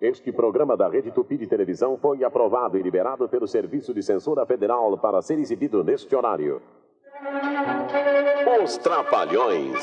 Este 0.00 0.30
programa 0.30 0.76
da 0.76 0.88
Rede 0.88 1.10
Tupi 1.10 1.36
de 1.36 1.48
Televisão 1.48 1.98
foi 2.00 2.22
aprovado 2.22 2.78
e 2.78 2.82
liberado 2.82 3.28
pelo 3.28 3.48
Serviço 3.48 3.92
de 3.92 4.04
Censura 4.04 4.46
Federal 4.46 4.96
para 4.98 5.20
ser 5.20 5.40
exibido 5.40 5.82
neste 5.82 6.14
horário. 6.14 6.62
Os 8.62 8.76
Trapalhões. 8.76 9.82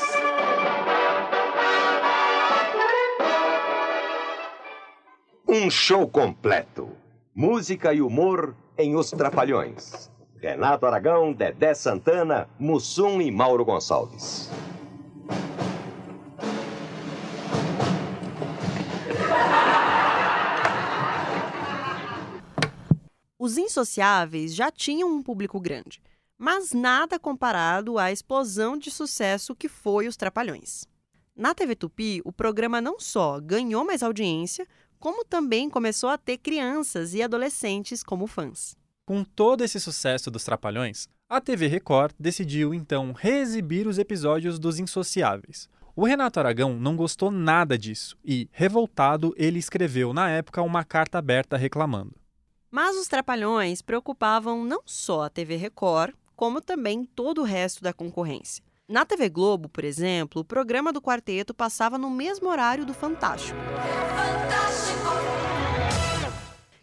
Um 5.48 5.68
show 5.68 6.06
completo. 6.06 6.88
Música 7.34 7.92
e 7.92 8.00
humor 8.00 8.54
em 8.78 8.94
Os 8.94 9.10
Trapalhões. 9.10 10.08
Renato 10.40 10.86
Aragão, 10.86 11.32
Dedé 11.32 11.74
Santana, 11.74 12.48
Mussum 12.56 13.20
e 13.20 13.32
Mauro 13.32 13.64
Gonçalves. 13.64 14.48
Os 23.36 23.58
Insociáveis 23.58 24.54
já 24.54 24.70
tinham 24.70 25.10
um 25.10 25.20
público 25.20 25.58
grande 25.58 26.00
mas 26.38 26.72
nada 26.72 27.18
comparado 27.18 27.98
à 27.98 28.12
explosão 28.12 28.78
de 28.78 28.90
sucesso 28.90 29.56
que 29.56 29.68
foi 29.68 30.06
Os 30.06 30.16
Trapalhões. 30.16 30.86
Na 31.34 31.54
TV 31.54 31.74
Tupi, 31.74 32.22
o 32.24 32.32
programa 32.32 32.80
não 32.80 33.00
só 33.00 33.40
ganhou 33.40 33.84
mais 33.84 34.02
audiência, 34.02 34.66
como 34.98 35.24
também 35.24 35.68
começou 35.68 36.10
a 36.10 36.18
ter 36.18 36.38
crianças 36.38 37.14
e 37.14 37.22
adolescentes 37.22 38.02
como 38.02 38.26
fãs. 38.26 38.76
Com 39.06 39.24
todo 39.24 39.64
esse 39.64 39.80
sucesso 39.80 40.30
dos 40.30 40.44
Trapalhões, 40.44 41.08
a 41.28 41.40
TV 41.40 41.66
Record 41.66 42.14
decidiu 42.18 42.74
então 42.74 43.12
reexibir 43.12 43.86
os 43.86 43.98
episódios 43.98 44.58
dos 44.58 44.78
Insociáveis. 44.78 45.68
O 45.94 46.04
Renato 46.04 46.38
Aragão 46.38 46.74
não 46.78 46.94
gostou 46.94 47.30
nada 47.30 47.76
disso 47.76 48.16
e, 48.24 48.48
revoltado, 48.52 49.34
ele 49.36 49.58
escreveu 49.58 50.12
na 50.12 50.30
época 50.30 50.62
uma 50.62 50.84
carta 50.84 51.18
aberta 51.18 51.56
reclamando. 51.56 52.14
Mas 52.70 52.96
os 52.96 53.08
Trapalhões 53.08 53.80
preocupavam 53.80 54.64
não 54.64 54.82
só 54.84 55.22
a 55.22 55.30
TV 55.30 55.56
Record, 55.56 56.14
como 56.38 56.60
também 56.60 57.04
todo 57.04 57.40
o 57.40 57.44
resto 57.44 57.82
da 57.82 57.92
concorrência. 57.92 58.62
Na 58.88 59.04
TV 59.04 59.28
Globo, 59.28 59.68
por 59.68 59.82
exemplo, 59.82 60.42
o 60.42 60.44
programa 60.44 60.92
do 60.92 61.02
quarteto 61.02 61.52
passava 61.52 61.98
no 61.98 62.08
mesmo 62.08 62.48
horário 62.48 62.86
do 62.86 62.94
Fantástico. 62.94 63.58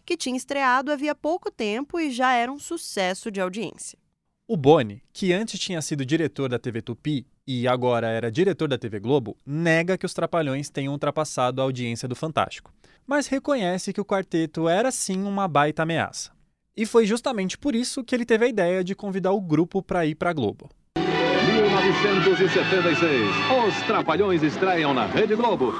Que 0.04 0.14
tinha 0.14 0.36
estreado 0.36 0.92
havia 0.92 1.14
pouco 1.14 1.50
tempo 1.50 1.98
e 1.98 2.10
já 2.10 2.34
era 2.34 2.52
um 2.52 2.58
sucesso 2.58 3.30
de 3.30 3.40
audiência. 3.40 3.98
O 4.46 4.58
Boni, 4.58 5.02
que 5.10 5.32
antes 5.32 5.58
tinha 5.58 5.80
sido 5.80 6.04
diretor 6.04 6.50
da 6.50 6.58
TV 6.58 6.82
Tupi 6.82 7.26
e 7.46 7.66
agora 7.66 8.08
era 8.08 8.30
diretor 8.30 8.68
da 8.68 8.76
TV 8.76 9.00
Globo, 9.00 9.38
nega 9.46 9.96
que 9.96 10.04
os 10.04 10.12
Trapalhões 10.12 10.68
tenham 10.68 10.92
ultrapassado 10.92 11.62
a 11.62 11.64
audiência 11.64 12.06
do 12.06 12.14
Fantástico, 12.14 12.74
mas 13.06 13.26
reconhece 13.26 13.94
que 13.94 14.02
o 14.02 14.04
quarteto 14.04 14.68
era 14.68 14.90
sim 14.90 15.22
uma 15.22 15.48
baita 15.48 15.82
ameaça. 15.82 16.35
E 16.76 16.84
foi 16.84 17.06
justamente 17.06 17.56
por 17.56 17.74
isso 17.74 18.04
que 18.04 18.14
ele 18.14 18.26
teve 18.26 18.44
a 18.44 18.48
ideia 18.48 18.84
de 18.84 18.94
convidar 18.94 19.32
o 19.32 19.40
grupo 19.40 19.82
para 19.82 20.04
ir 20.04 20.14
para 20.14 20.34
Globo. 20.34 20.68
1976, 20.98 23.30
os 23.66 23.74
Trapalhões 23.86 24.42
estreiam 24.42 24.92
na 24.92 25.06
Rede 25.06 25.34
Globo. 25.34 25.72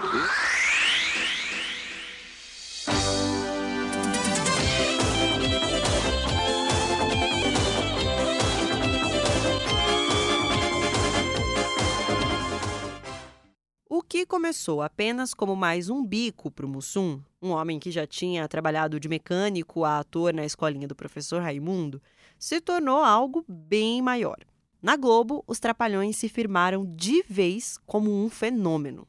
Que 14.09 14.25
começou 14.25 14.83
apenas 14.83 15.35
como 15.35 15.57
mais 15.57 15.91
um 15.91 16.05
bico 16.05 16.51
para 16.51 16.65
o 16.65 16.69
Mussum, 16.69 17.21
um 17.43 17.51
homem 17.51 17.79
que 17.79 17.91
já 17.91 18.07
tinha 18.07 18.47
trabalhado 18.47 19.01
de 19.01 19.09
mecânico 19.09 19.85
a 19.85 19.99
ator 19.99 20.33
na 20.33 20.45
escolinha 20.45 20.87
do 20.87 20.95
professor 20.95 21.43
Raimundo, 21.43 22.01
se 22.39 22.61
tornou 22.61 23.03
algo 23.03 23.45
bem 23.49 24.01
maior. 24.01 24.37
Na 24.81 24.97
Globo, 24.97 25.43
os 25.47 25.59
Trapalhões 25.59 26.17
se 26.17 26.29
firmaram 26.29 26.85
de 26.87 27.25
vez 27.29 27.79
como 27.85 28.25
um 28.25 28.31
fenômeno. 28.31 29.09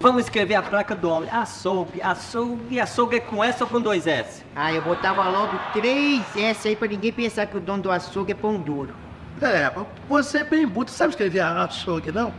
Vamos 0.00 0.24
escrever 0.24 0.54
a 0.54 0.62
placa 0.62 0.94
do 0.94 1.10
homem. 1.10 1.28
Açougue, 1.28 2.00
açougue, 2.00 2.80
açougue 2.80 3.16
é 3.16 3.20
com 3.20 3.44
S 3.44 3.62
ou 3.62 3.68
com 3.68 3.80
dois 3.80 4.06
S? 4.06 4.42
Ah, 4.56 4.72
eu 4.72 4.80
botava 4.80 5.28
logo 5.28 5.58
três 5.72 6.24
S 6.34 6.68
aí 6.68 6.76
pra 6.76 6.88
ninguém 6.88 7.12
pensar 7.12 7.46
que 7.46 7.56
o 7.56 7.60
dono 7.60 7.82
do 7.82 7.90
açougue 7.90 8.32
é 8.32 8.34
pão 8.34 8.58
duro. 8.58 8.94
É, 9.42 9.70
você 10.08 10.38
é 10.38 10.44
bem 10.44 10.66
bruto, 10.66 10.90
sabe 10.90 11.10
escrever 11.10 11.40
açougue, 11.40 12.10
não? 12.10 12.32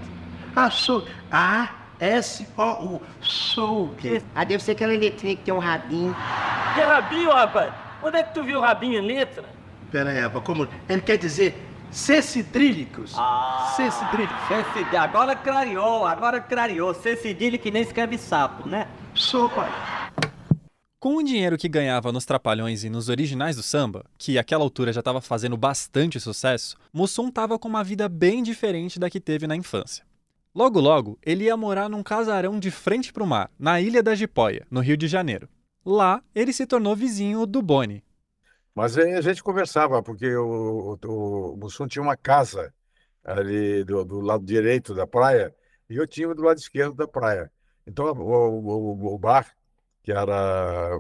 Açougue. 0.56 1.08
A-S-O-U. 1.32 3.02
Açougue. 3.22 4.24
Ah, 4.36 4.44
deve 4.44 4.64
ser 4.64 4.72
aquela 4.72 4.94
letrinha 4.94 5.36
que 5.36 5.44
tem 5.44 5.54
um 5.54 5.60
rabinho. 5.60 6.16
Que 6.74 6.82
rabinho, 6.82 7.32
rapaz? 7.32 7.74
Onde 8.02 8.18
é 8.18 8.24
que 8.24 8.34
tu 8.34 8.44
viu 8.44 8.62
rabinho 8.62 9.00
em 9.00 9.06
letra? 9.06 9.44
Pera 9.92 10.12
aí, 10.12 10.18
Eva, 10.18 10.40
como? 10.42 10.68
Ele 10.88 11.02
quer 11.02 11.18
dizer 11.18 11.56
cessidrílicos. 11.92 13.14
Ah, 13.18 13.74
cessidrílicos. 13.76 14.38
Cessidí... 14.48 14.96
Agora 14.96 15.36
clareou, 15.36 16.06
agora 16.06 16.40
clareou. 16.40 16.94
Cessidílio 16.94 17.60
que 17.60 17.72
nem 17.72 17.82
escreve 17.82 18.18
sapo, 18.18 18.68
né? 18.68 18.88
Sou, 19.14 19.50
pai. 19.50 19.70
Com 21.00 21.16
o 21.16 21.24
dinheiro 21.24 21.58
que 21.58 21.70
ganhava 21.70 22.12
nos 22.12 22.26
Trapalhões 22.26 22.84
e 22.84 22.90
nos 22.90 23.08
originais 23.08 23.56
do 23.56 23.64
samba, 23.64 24.04
que 24.18 24.38
àquela 24.38 24.64
altura 24.64 24.92
já 24.92 25.00
estava 25.00 25.22
fazendo 25.22 25.56
bastante 25.56 26.20
sucesso, 26.20 26.76
Mussum 26.92 27.30
estava 27.30 27.58
com 27.58 27.70
uma 27.70 27.86
vida 27.86 28.10
bem 28.10 28.44
diferente 28.44 29.00
da 29.00 29.10
que 29.10 29.22
teve 29.22 29.48
na 29.48 29.56
infância. 29.56 30.04
Logo 30.54 30.80
logo, 30.80 31.20
ele 31.24 31.46
ia 31.46 31.56
morar 31.56 31.88
num 31.88 32.02
casarão 32.02 32.60
de 32.60 32.72
frente 32.72 33.14
para 33.14 33.24
o 33.24 33.28
mar, 33.28 33.52
na 33.58 33.80
Ilha 33.80 34.02
da 34.02 34.16
Jipóia, 34.16 34.66
no 34.70 34.80
Rio 34.80 34.98
de 34.98 35.08
Janeiro. 35.08 35.48
Lá, 35.86 36.24
ele 36.34 36.52
se 36.52 36.66
tornou 36.66 36.96
vizinho 36.96 37.46
do 37.46 37.62
Boni. 37.62 38.04
Mas 38.74 38.98
a 38.98 39.22
gente 39.22 39.44
conversava, 39.44 40.02
porque 40.02 40.36
o, 40.36 40.98
o, 41.04 41.54
o 41.54 41.58
Mussum 41.58 41.88
tinha 41.88 42.02
uma 42.02 42.18
casa 42.18 42.74
ali 43.24 43.84
do, 43.84 44.04
do, 44.04 44.20
lado 44.22 44.44
direito 44.44 44.96
da 44.96 45.06
praia 45.06 45.54
e 45.90 45.96
eu 45.96 46.08
tinha 46.08 46.34
do 46.34 46.42
lado 46.42 46.58
esquerdo 46.58 46.96
da 46.96 47.08
praia. 47.08 47.52
Então, 47.86 48.06
o, 48.06 48.16
o, 48.20 49.16
o 49.16 49.18
bar, 49.20 49.46
que 50.02 50.12
era 50.12 50.98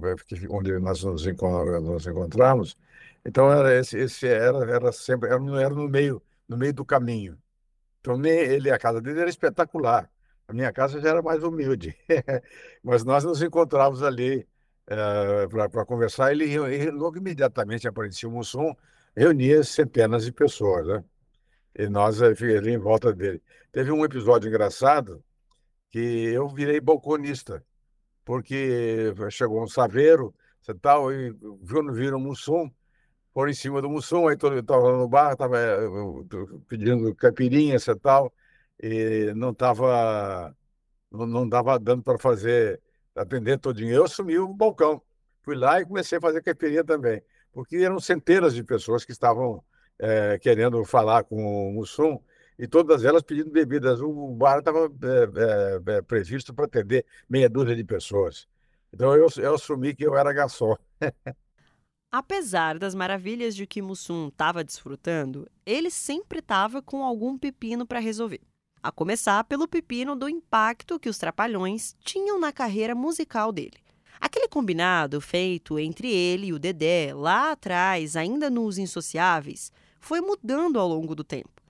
onde 0.50 0.78
nós 0.80 1.04
nos, 1.04 1.26
nos 1.26 2.08
encontramos, 2.08 2.78
então 3.26 3.52
era 3.52 3.76
esse, 3.80 3.98
esse 3.98 4.28
era, 4.28 4.60
era 4.72 4.92
sempre 4.92 5.30
era, 5.30 5.42
era 5.62 5.74
no 5.74 5.88
meio 5.90 6.22
no 6.48 6.58
meio 6.58 6.74
do 6.74 6.84
caminho. 6.84 7.38
Então, 8.00 8.24
ele, 8.26 8.72
a 8.72 8.78
casa 8.78 9.02
dele 9.02 9.22
era 9.22 9.30
espetacular. 9.30 10.10
A 10.48 10.54
minha 10.54 10.72
casa 10.72 11.00
já 11.00 11.10
era 11.10 11.22
mais 11.22 11.44
humilde. 11.44 11.96
Mas 12.84 13.04
nós 13.04 13.24
nos 13.24 13.42
encontrávamos 13.42 14.02
ali 14.02 14.48
uh, 14.90 15.70
para 15.70 15.86
conversar. 15.86 16.32
Ele, 16.32 16.46
ele, 16.46 16.92
logo 16.92 17.18
imediatamente 17.18 17.88
aparecia 17.88 18.28
o 18.28 18.32
Mussum, 18.32 18.74
reunia 19.16 19.64
centenas 19.64 20.26
de 20.26 20.32
pessoas, 20.32 20.88
né? 20.88 21.04
E 21.76 21.88
nós 21.88 22.22
ali 22.22 22.72
em 22.74 22.78
volta 22.78 23.14
dele. 23.14 23.42
Teve 23.72 23.92
um 23.92 24.04
episódio 24.04 24.50
engraçado 24.50 25.24
que 25.92 26.00
eu 26.00 26.48
virei 26.50 26.80
balconista, 26.80 27.64
porque 28.26 29.14
chegou 29.30 29.64
um 29.64 29.68
saveiro, 29.68 30.34
tal, 30.82 31.12
e 31.12 31.32
viu, 31.62 31.92
viram 31.94 32.18
o 32.18 32.20
Mussum, 32.20 32.70
foram 33.40 33.52
em 33.52 33.54
cima 33.54 33.82
do 33.82 33.90
Mussum, 33.90 34.28
aí 34.28 34.36
todo 34.36 34.60
estava 34.60 34.98
no 34.98 35.08
bar, 35.08 35.32
estava 35.32 35.56
pedindo 36.68 37.16
caipirinha 37.16 37.78
e 37.78 37.96
tal, 37.96 38.34
e 38.84 39.32
não 39.34 39.52
estava 39.52 40.54
não, 41.10 41.26
não 41.26 41.48
dava 41.48 41.80
dando 41.80 42.04
para 42.04 42.18
fazer, 42.20 42.82
atender 43.16 43.58
todinho. 43.58 43.94
Eu 43.96 44.04
assumi 44.04 44.38
o 44.38 44.54
balcão, 44.54 45.02
fui 45.42 45.56
lá 45.56 45.80
e 45.80 45.86
comecei 45.86 46.18
a 46.18 46.22
fazer 46.22 46.44
caipirinha 46.44 46.84
também, 46.84 47.24
porque 47.54 47.78
eram 47.78 47.98
centenas 48.02 48.54
de 48.54 48.62
pessoas 48.62 49.06
que 49.06 49.14
estavam 49.14 49.64
é, 49.98 50.38
querendo 50.38 50.84
falar 50.84 51.24
com 51.24 51.70
o 51.70 51.72
Mussum, 51.72 52.20
e 52.58 52.68
todas 52.68 53.06
elas 53.06 53.24
pedindo 53.24 53.52
bebidas. 53.52 54.02
O 54.02 54.36
bar 54.36 54.60
estava 54.60 54.92
é, 55.88 55.98
é, 55.98 56.02
previsto 56.02 56.54
para 56.54 56.66
atender 56.66 57.06
meia 57.30 57.50
dúzia 57.50 57.74
de 57.74 57.86
pessoas. 57.86 58.50
Então 58.94 59.16
eu, 59.16 59.28
eu 59.38 59.56
assumi 59.56 59.96
que 59.96 60.06
eu 60.06 60.18
era 60.18 60.34
garçom. 60.34 60.76
Apesar 62.12 62.80
das 62.80 62.96
maravilhas 62.96 63.56
de 63.56 63.68
que 63.68 63.84
Mussum 63.84 64.30
estava 64.30 64.64
desfrutando, 64.64 65.48
ele 65.64 65.92
sempre 65.92 66.40
estava 66.40 66.82
com 66.82 67.04
algum 67.04 67.38
pepino 67.38 67.86
para 67.86 68.00
resolver. 68.00 68.42
A 68.82 68.92
começar 68.92 69.44
pelo 69.44 69.68
pepino 69.68 70.16
do 70.16 70.28
impacto 70.28 71.00
que 71.00 71.08
os 71.08 71.20
Trapalhões 71.20 71.96
tinham 72.04 72.40
na 72.40 72.52
carreira 72.52 72.96
musical 72.96 73.52
dele. 73.52 73.78
Aquele 74.20 74.48
combinado 74.48 75.22
feito 75.22 75.78
entre 75.78 76.12
ele 76.12 76.48
e 76.48 76.54
o 76.54 76.58
Dedé 76.58 77.14
lá 77.14 77.52
atrás, 77.52 78.16
ainda 78.16 78.50
nos 78.50 78.80
Insociáveis, 78.80 79.72
foi 80.00 80.20
mudando 80.20 80.80
ao 80.80 80.88
longo 80.88 81.14
do 81.14 81.24
tempo. 81.24 81.62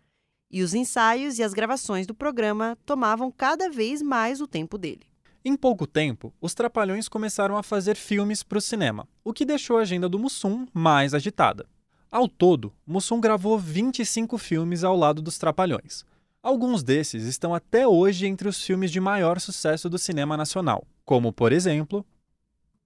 E 0.49 0.63
os 0.63 0.73
ensaios 0.73 1.38
e 1.38 1.43
as 1.43 1.54
gravações 1.54 2.08
do 2.08 2.15
programa 2.15 2.78
tomavam 2.86 3.30
cada 3.30 3.69
vez 3.69 4.02
mais 4.02 4.39
o 4.39 4.47
tempo 4.47 4.78
dele. 4.78 5.06
Em 5.43 5.56
pouco 5.56 5.88
tempo, 5.88 6.34
os 6.41 6.54
Trapalhões 6.54 7.08
começaram 7.08 7.58
a 7.58 7.63
fazer 7.63 7.95
filmes 7.95 8.43
para 8.43 8.58
o 8.58 8.62
cinema, 8.62 9.08
o 9.23 9.34
que 9.34 9.45
deixou 9.45 9.78
a 9.78 9.82
agenda 9.82 10.10
do 10.10 10.19
Mussum 10.19 10.67
mais 10.73 11.13
agitada. 11.13 11.65
Ao 12.12 12.28
todo, 12.28 12.73
Mussum 12.86 13.21
gravou 13.21 13.58
25 13.58 14.38
filmes 14.38 14.84
ao 14.84 14.97
lado 14.97 15.21
dos 15.21 15.38
Trapalhões. 15.38 16.04
Alguns 16.43 16.84
desses 16.84 17.25
estão 17.25 17.54
até 17.54 17.88
hoje 17.88 18.28
entre 18.28 18.49
os 18.49 18.63
filmes 18.63 18.91
de 18.91 18.99
maior 18.99 19.39
sucesso 19.39 19.89
do 19.89 19.97
cinema 19.97 20.36
nacional, 20.36 20.86
como, 21.06 21.32
por 21.32 21.52
exemplo, 21.52 22.06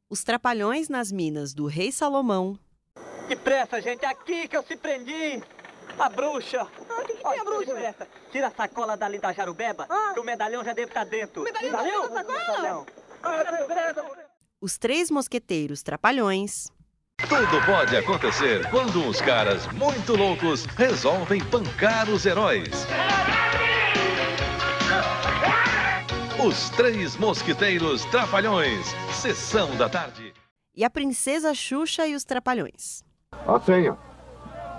Os 0.09 0.23
Trapalhões 0.23 0.89
nas 0.89 1.11
Minas 1.11 1.53
do 1.53 1.65
Rei 1.65 1.91
Salomão, 1.91 2.59
Depressa, 3.27 3.81
gente, 3.81 4.03
é 4.03 4.09
aqui 4.09 4.47
que 4.47 4.55
eu 4.55 4.63
se 4.63 4.75
prendi! 4.75 5.41
A 5.99 6.09
bruxa! 6.09 6.61
Ah, 6.89 7.03
que, 7.05 7.13
que 7.13 7.23
tem 7.23 7.39
a 7.39 7.43
bruxa? 7.43 7.65
Depressa. 7.73 8.07
Tira 8.31 8.47
a 8.47 8.51
sacola 8.51 8.97
dali 8.97 9.19
da 9.19 9.31
jarubeba, 9.31 9.87
que 10.13 10.19
o 10.19 10.23
medalhão 10.23 10.63
já 10.63 10.73
deve 10.73 10.87
estar 10.89 11.05
dentro. 11.05 11.43
Medalhão, 11.43 12.09
medalhão? 12.13 12.85
Tá? 13.21 13.31
Medalhão. 13.31 14.05
Os 14.59 14.77
Três 14.77 15.11
Mosqueteiros 15.11 15.83
Trapalhões, 15.83 16.67
Tudo 17.29 17.65
pode 17.65 17.95
acontecer 17.95 18.69
quando 18.69 18.99
uns 18.99 19.21
caras 19.21 19.67
muito 19.73 20.15
loucos 20.15 20.65
resolvem 20.65 21.43
pancar 21.45 22.09
os 22.09 22.25
heróis. 22.25 22.69
Os 26.45 26.69
Três 26.71 27.15
Mosquiteiros 27.17 28.03
Trapalhões, 28.05 28.87
sessão 29.13 29.75
da 29.77 29.87
tarde. 29.89 30.33
e 30.75 30.83
a 30.83 30.89
Princesa 30.89 31.53
Xuxa 31.53 32.07
e 32.07 32.15
os 32.15 32.23
Trapalhões. 32.23 33.03
A 33.31 33.59
senha. 33.59 33.97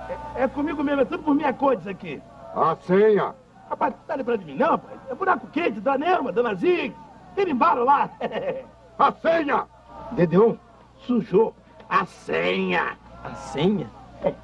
É, 0.08 0.44
é 0.44 0.48
comigo 0.48 0.82
mesmo, 0.82 1.02
é 1.02 1.04
tudo 1.04 1.22
por 1.22 1.34
minha 1.34 1.52
conta 1.52 1.80
isso 1.80 1.90
aqui. 1.90 2.22
A 2.54 2.76
senha. 2.76 3.34
Rapaz, 3.68 3.94
tá 4.06 4.14
lembrando 4.14 4.40
de 4.40 4.46
mim 4.46 4.58
não, 4.58 4.72
rapaz? 4.72 4.98
É 5.08 5.14
buraco 5.14 5.46
quente, 5.48 5.80
da 5.80 5.98
Nelma, 5.98 6.32
Dona 6.32 6.54
Zig. 6.54 6.94
Ele 7.36 7.50
embalo 7.50 7.84
lá. 7.84 8.10
a 8.98 9.12
senha. 9.12 9.66
Dedeon, 10.12 10.56
sujou 10.98 11.54
a 11.88 12.04
senha. 12.04 12.96
A 13.24 13.34
senha? 13.34 13.90
É. 14.22 14.34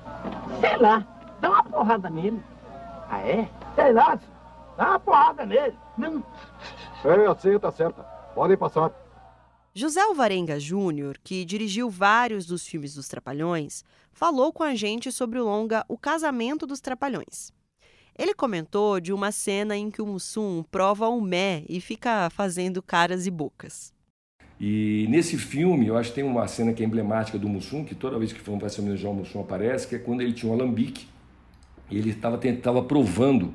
Sei 0.60 0.76
lá, 0.76 1.04
dá 1.40 1.50
uma 1.50 1.62
porrada 1.64 2.10
nele. 2.10 2.42
Ah, 3.10 3.20
é? 3.20 3.48
Sei 3.74 3.92
lá, 3.92 4.18
dá 4.76 4.90
uma 4.90 5.00
porrada 5.00 5.44
nele. 5.46 5.76
Não. 5.96 6.22
É, 7.04 7.26
a 7.26 7.34
senha 7.34 7.58
tá 7.58 7.70
certa. 7.70 8.02
Podem 8.34 8.56
passar. 8.56 8.90
José 9.72 10.00
Alvarenga 10.00 10.58
Júnior, 10.58 11.16
que 11.22 11.44
dirigiu 11.44 11.88
vários 11.88 12.44
dos 12.44 12.66
filmes 12.66 12.94
dos 12.94 13.06
Trapalhões, 13.06 13.84
falou 14.12 14.52
com 14.52 14.64
a 14.64 14.74
gente 14.74 15.12
sobre 15.12 15.38
o 15.38 15.44
longa 15.44 15.84
O 15.88 15.96
Casamento 15.96 16.66
dos 16.66 16.80
Trapalhões. 16.80 17.52
Ele 18.18 18.34
comentou 18.34 18.98
de 18.98 19.12
uma 19.12 19.30
cena 19.30 19.76
em 19.76 19.88
que 19.88 20.02
o 20.02 20.06
Mussum 20.06 20.64
prova 20.72 21.08
o 21.08 21.20
mé 21.20 21.62
e 21.68 21.80
fica 21.80 22.28
fazendo 22.30 22.82
caras 22.82 23.28
e 23.28 23.30
bocas. 23.30 23.92
E 24.60 25.06
nesse 25.08 25.38
filme, 25.38 25.86
eu 25.86 25.96
acho 25.96 26.08
que 26.08 26.16
tem 26.16 26.24
uma 26.24 26.48
cena 26.48 26.72
que 26.72 26.82
é 26.82 26.86
emblemática 26.86 27.38
do 27.38 27.48
Mussum, 27.48 27.84
que 27.84 27.94
toda 27.94 28.18
vez 28.18 28.32
que 28.32 28.42
vai 28.42 28.68
se 28.68 28.80
homenagear 28.80 29.12
o 29.12 29.14
Mussum 29.14 29.40
aparece, 29.40 29.86
que 29.86 29.94
é 29.94 30.00
quando 30.00 30.20
ele 30.20 30.32
tinha 30.32 30.50
um 30.50 30.54
alambique 30.56 31.06
e 31.88 31.96
ele 31.96 32.10
estava 32.10 32.82
provando 32.82 33.54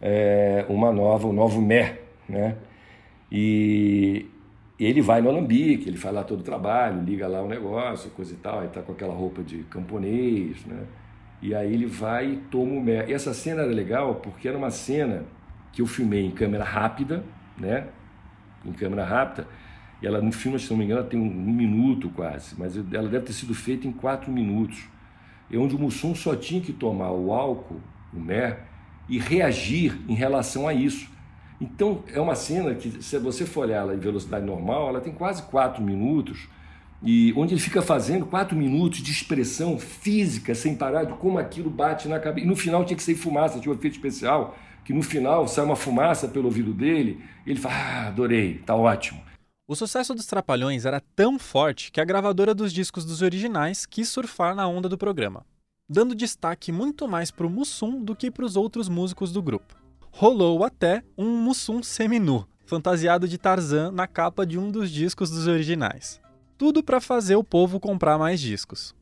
é, 0.00 0.64
uma 0.66 0.90
nova, 0.90 1.28
um 1.28 1.32
novo 1.34 1.60
mé, 1.60 2.00
né? 2.26 2.56
E 3.30 4.30
ele 4.84 5.00
vai 5.00 5.22
no 5.22 5.30
Alambique, 5.30 5.88
ele 5.88 5.96
faz 5.96 6.14
lá 6.14 6.22
todo 6.22 6.40
o 6.40 6.42
trabalho, 6.42 7.02
liga 7.02 7.26
lá 7.26 7.42
o 7.42 7.48
negócio, 7.48 8.10
coisa 8.10 8.34
e 8.34 8.36
tal, 8.36 8.60
aí 8.60 8.68
tá 8.68 8.82
com 8.82 8.92
aquela 8.92 9.14
roupa 9.14 9.42
de 9.42 9.58
camponês, 9.64 10.64
né? 10.66 10.84
E 11.40 11.54
aí 11.54 11.72
ele 11.72 11.86
vai 11.86 12.32
e 12.32 12.36
toma 12.36 12.72
o 12.72 12.80
mé. 12.80 13.08
E 13.08 13.12
essa 13.12 13.32
cena 13.32 13.62
era 13.62 13.70
legal 13.70 14.16
porque 14.16 14.48
era 14.48 14.56
uma 14.56 14.70
cena 14.70 15.24
que 15.72 15.80
eu 15.80 15.86
filmei 15.86 16.24
em 16.24 16.30
câmera 16.30 16.64
rápida, 16.64 17.24
né? 17.58 17.88
Em 18.64 18.72
câmera 18.72 19.04
rápida. 19.04 19.46
E 20.00 20.06
ela 20.06 20.20
no 20.20 20.32
filme, 20.32 20.58
se 20.58 20.70
não 20.70 20.76
me 20.76 20.84
engano, 20.84 21.04
tem 21.04 21.18
um, 21.18 21.24
minuto 21.24 22.10
quase, 22.10 22.54
mas 22.58 22.76
ela 22.76 23.08
deve 23.08 23.26
ter 23.26 23.32
sido 23.32 23.54
feita 23.54 23.86
em 23.86 23.92
quatro 23.92 24.30
minutos. 24.30 24.84
E 25.50 25.56
onde 25.56 25.74
o 25.74 25.78
Mussum 25.78 26.14
só 26.14 26.34
tinha 26.34 26.60
que 26.60 26.72
tomar 26.72 27.12
o 27.12 27.32
álcool, 27.32 27.80
o 28.12 28.18
mé, 28.18 28.58
e 29.08 29.18
reagir 29.18 29.98
em 30.08 30.14
relação 30.14 30.66
a 30.66 30.74
isso. 30.74 31.10
Então, 31.60 32.02
é 32.12 32.20
uma 32.20 32.34
cena 32.34 32.74
que, 32.74 33.02
se 33.02 33.18
você 33.18 33.46
for 33.46 33.62
olhar 33.62 33.78
ela 33.78 33.94
em 33.94 33.98
velocidade 33.98 34.44
normal, 34.44 34.88
ela 34.88 35.00
tem 35.00 35.12
quase 35.12 35.42
quatro 35.44 35.82
minutos, 35.82 36.48
e 37.02 37.32
onde 37.36 37.54
ele 37.54 37.60
fica 37.60 37.80
fazendo 37.80 38.26
quatro 38.26 38.56
minutos 38.56 39.00
de 39.00 39.10
expressão 39.10 39.78
física, 39.78 40.54
sem 40.54 40.74
parar, 40.74 41.04
de 41.04 41.14
como 41.14 41.38
aquilo 41.38 41.70
bate 41.70 42.08
na 42.08 42.18
cabeça. 42.18 42.46
E 42.46 42.48
no 42.48 42.56
final 42.56 42.84
tinha 42.84 42.96
que 42.96 43.02
sair 43.02 43.14
fumaça, 43.14 43.58
tinha 43.58 43.72
um 43.72 43.76
efeito 43.76 43.94
especial, 43.94 44.56
que 44.84 44.92
no 44.92 45.02
final 45.02 45.48
sai 45.48 45.64
uma 45.64 45.76
fumaça 45.76 46.28
pelo 46.28 46.46
ouvido 46.46 46.72
dele, 46.72 47.22
ele 47.46 47.58
fala: 47.58 47.74
Ah, 47.74 48.06
adorei, 48.08 48.58
tá 48.58 48.74
ótimo. 48.74 49.22
O 49.68 49.74
sucesso 49.74 50.14
dos 50.14 50.26
Trapalhões 50.26 50.84
era 50.84 51.00
tão 51.14 51.38
forte 51.38 51.90
que 51.90 52.00
a 52.00 52.04
gravadora 52.04 52.54
dos 52.54 52.72
discos 52.72 53.04
dos 53.04 53.20
originais 53.20 53.84
quis 53.84 54.08
surfar 54.08 54.54
na 54.54 54.68
onda 54.68 54.88
do 54.88 54.96
programa, 54.96 55.44
dando 55.88 56.14
destaque 56.14 56.70
muito 56.70 57.08
mais 57.08 57.30
para 57.30 57.46
o 57.46 57.50
Mussum 57.50 58.02
do 58.02 58.14
que 58.14 58.30
para 58.30 58.44
os 58.44 58.56
outros 58.56 58.88
músicos 58.88 59.32
do 59.32 59.42
grupo 59.42 59.85
rolou 60.18 60.64
até 60.64 61.02
um 61.16 61.36
Mussum 61.36 61.82
seminu, 61.82 62.48
fantasiado 62.64 63.28
de 63.28 63.36
Tarzan 63.36 63.92
na 63.92 64.06
capa 64.06 64.46
de 64.46 64.58
um 64.58 64.70
dos 64.70 64.90
discos 64.90 65.28
dos 65.28 65.46
originais. 65.46 66.18
Tudo 66.56 66.82
para 66.82 67.02
fazer 67.02 67.36
o 67.36 67.44
povo 67.44 67.78
comprar 67.78 68.16
mais 68.16 68.40
discos. 68.40 68.94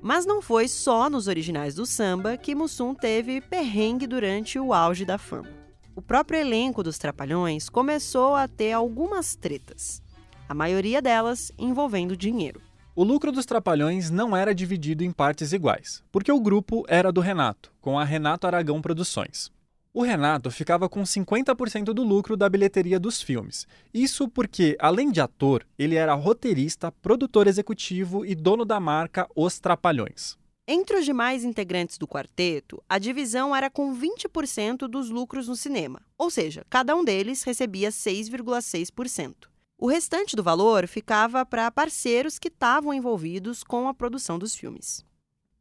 Mas 0.00 0.24
não 0.24 0.40
foi 0.40 0.68
só 0.68 1.10
nos 1.10 1.26
originais 1.26 1.74
do 1.74 1.84
samba 1.84 2.36
que 2.36 2.54
Mussum 2.54 2.94
teve 2.94 3.40
perrengue 3.40 4.06
durante 4.06 4.60
o 4.60 4.72
auge 4.72 5.04
da 5.04 5.18
fama. 5.18 5.50
O 5.96 6.00
próprio 6.00 6.38
elenco 6.38 6.84
dos 6.84 6.98
Trapalhões 6.98 7.68
começou 7.68 8.36
a 8.36 8.46
ter 8.46 8.70
algumas 8.70 9.34
tretas, 9.34 10.00
a 10.48 10.54
maioria 10.54 11.02
delas 11.02 11.50
envolvendo 11.58 12.16
dinheiro. 12.16 12.67
O 12.98 13.04
lucro 13.04 13.30
dos 13.30 13.46
Trapalhões 13.46 14.10
não 14.10 14.36
era 14.36 14.52
dividido 14.52 15.04
em 15.04 15.12
partes 15.12 15.52
iguais, 15.52 16.02
porque 16.10 16.32
o 16.32 16.40
grupo 16.40 16.84
era 16.88 17.12
do 17.12 17.20
Renato, 17.20 17.72
com 17.80 17.96
a 17.96 18.02
Renato 18.02 18.44
Aragão 18.44 18.82
Produções. 18.82 19.52
O 19.94 20.02
Renato 20.02 20.50
ficava 20.50 20.88
com 20.88 21.04
50% 21.04 21.92
do 21.94 22.02
lucro 22.02 22.36
da 22.36 22.48
bilheteria 22.48 22.98
dos 22.98 23.22
filmes. 23.22 23.68
Isso 23.94 24.28
porque, 24.28 24.76
além 24.80 25.12
de 25.12 25.20
ator, 25.20 25.64
ele 25.78 25.94
era 25.94 26.12
roteirista, 26.14 26.90
produtor 26.90 27.46
executivo 27.46 28.26
e 28.26 28.34
dono 28.34 28.64
da 28.64 28.80
marca 28.80 29.28
Os 29.32 29.60
Trapalhões. 29.60 30.36
Entre 30.66 30.96
os 30.98 31.04
demais 31.04 31.44
integrantes 31.44 31.98
do 31.98 32.08
quarteto, 32.08 32.82
a 32.88 32.98
divisão 32.98 33.54
era 33.54 33.70
com 33.70 33.94
20% 33.94 34.88
dos 34.88 35.08
lucros 35.08 35.46
no 35.46 35.54
cinema, 35.54 36.02
ou 36.18 36.30
seja, 36.30 36.66
cada 36.68 36.96
um 36.96 37.04
deles 37.04 37.44
recebia 37.44 37.90
6,6%. 37.90 39.46
O 39.80 39.86
restante 39.86 40.34
do 40.34 40.42
valor 40.42 40.88
ficava 40.88 41.46
para 41.46 41.70
parceiros 41.70 42.36
que 42.36 42.48
estavam 42.48 42.92
envolvidos 42.92 43.62
com 43.62 43.86
a 43.86 43.94
produção 43.94 44.36
dos 44.36 44.52
filmes. 44.52 45.04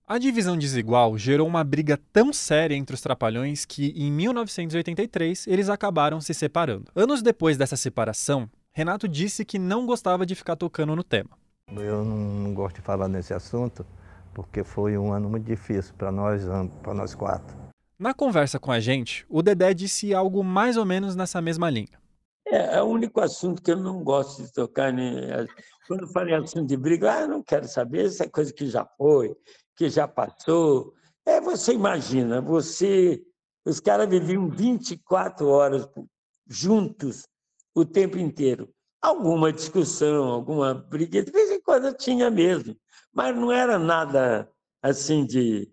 A 0.07 0.17
divisão 0.17 0.57
desigual 0.57 1.15
gerou 1.19 1.47
uma 1.47 1.63
briga 1.63 1.99
tão 2.11 2.33
séria 2.33 2.73
entre 2.73 2.95
os 2.95 3.01
Trapalhões 3.01 3.63
que, 3.63 3.93
em 3.95 4.11
1983, 4.11 5.45
eles 5.45 5.69
acabaram 5.69 6.19
se 6.19 6.33
separando. 6.33 6.91
Anos 6.95 7.21
depois 7.21 7.57
dessa 7.57 7.77
separação, 7.77 8.49
Renato 8.73 9.07
disse 9.07 9.45
que 9.45 9.59
não 9.59 9.85
gostava 9.85 10.25
de 10.25 10.33
ficar 10.33 10.55
tocando 10.55 10.95
no 10.95 11.03
tema. 11.03 11.37
Eu 11.71 12.03
não 12.03 12.55
gosto 12.55 12.77
de 12.77 12.81
falar 12.81 13.07
nesse 13.07 13.35
assunto 13.35 13.85
porque 14.33 14.63
foi 14.63 14.97
um 14.97 15.13
ano 15.13 15.29
muito 15.29 15.45
difícil 15.45 15.93
para 15.95 16.11
nós, 16.11 16.41
para 16.81 16.93
nós 16.95 17.13
quatro. 17.13 17.55
Na 17.99 18.15
conversa 18.15 18.57
com 18.57 18.71
a 18.71 18.79
gente, 18.79 19.27
o 19.29 19.43
Dedé 19.43 19.75
disse 19.75 20.11
algo 20.11 20.43
mais 20.43 20.75
ou 20.75 20.85
menos 20.85 21.15
nessa 21.15 21.39
mesma 21.39 21.69
linha. 21.69 22.06
É, 22.49 22.77
é 22.77 22.81
o 22.81 22.85
único 22.85 23.19
assunto 23.19 23.61
que 23.61 23.71
eu 23.71 23.77
não 23.77 24.03
gosto 24.03 24.43
de 24.43 24.51
tocar. 24.51 24.91
Né? 24.93 25.45
Quando 25.87 26.07
falo 26.07 26.29
em 26.29 26.35
assunto 26.35 26.67
de 26.67 26.77
briga, 26.77 27.11
ah, 27.11 27.27
não 27.27 27.43
quero 27.43 27.67
saber, 27.67 28.05
isso 28.05 28.23
é 28.23 28.29
coisa 28.29 28.53
que 28.53 28.67
já 28.67 28.85
foi, 28.97 29.35
que 29.75 29.89
já 29.89 30.07
passou. 30.07 30.93
É, 31.25 31.41
você 31.41 31.73
imagina, 31.73 32.41
você. 32.41 33.21
Os 33.65 33.81
caras 33.81 34.07
viviam 34.09 34.49
24 34.49 35.45
horas 35.47 35.87
juntos 36.47 37.27
o 37.75 37.83
tempo 37.83 38.17
inteiro. 38.17 38.69
Alguma 39.01 39.51
discussão, 39.51 40.29
alguma 40.29 40.73
briga, 40.73 41.21
de 41.21 41.31
vez 41.31 41.51
em 41.51 41.61
quando 41.61 41.93
tinha 41.93 42.31
mesmo, 42.31 42.75
mas 43.13 43.35
não 43.35 43.51
era 43.51 43.77
nada 43.77 44.49
assim 44.81 45.25
de, 45.25 45.69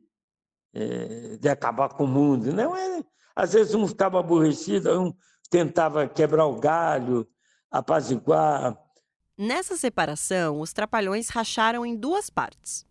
é, 0.74 1.36
de 1.36 1.48
acabar 1.48 1.90
com 1.90 2.04
o 2.04 2.08
mundo. 2.08 2.52
Não 2.52 2.76
era. 2.76 3.04
Às 3.36 3.52
vezes 3.52 3.74
um 3.74 3.86
ficava 3.86 4.18
aborrecido, 4.18 5.00
um 5.00 5.12
tentava 5.54 6.08
quebrar 6.08 6.46
o 6.46 6.58
galho, 6.58 7.24
apaziguar. 7.70 8.76
Nessa 9.38 9.76
separação, 9.76 10.60
os 10.60 10.72
trapalhões 10.72 11.28
racharam 11.28 11.86
em 11.86 11.94
duas 11.94 12.28
partes. 12.28 12.84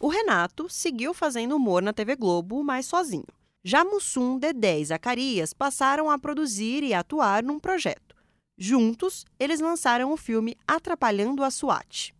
O 0.00 0.08
Renato 0.08 0.68
seguiu 0.68 1.14
fazendo 1.14 1.54
humor 1.54 1.80
na 1.80 1.92
TV 1.92 2.16
Globo, 2.16 2.64
mas 2.64 2.86
sozinho. 2.86 3.28
Já 3.62 3.84
Mussum, 3.84 4.40
Dedé 4.40 4.80
e 4.80 4.84
Zacarias 4.84 5.52
passaram 5.52 6.10
a 6.10 6.18
produzir 6.18 6.82
e 6.82 6.92
atuar 6.92 7.44
num 7.44 7.60
projeto. 7.60 8.16
Juntos, 8.56 9.24
eles 9.38 9.60
lançaram 9.60 10.12
o 10.12 10.16
filme 10.16 10.56
Atrapalhando 10.66 11.44
a 11.44 11.50
SWAT. 11.50 12.12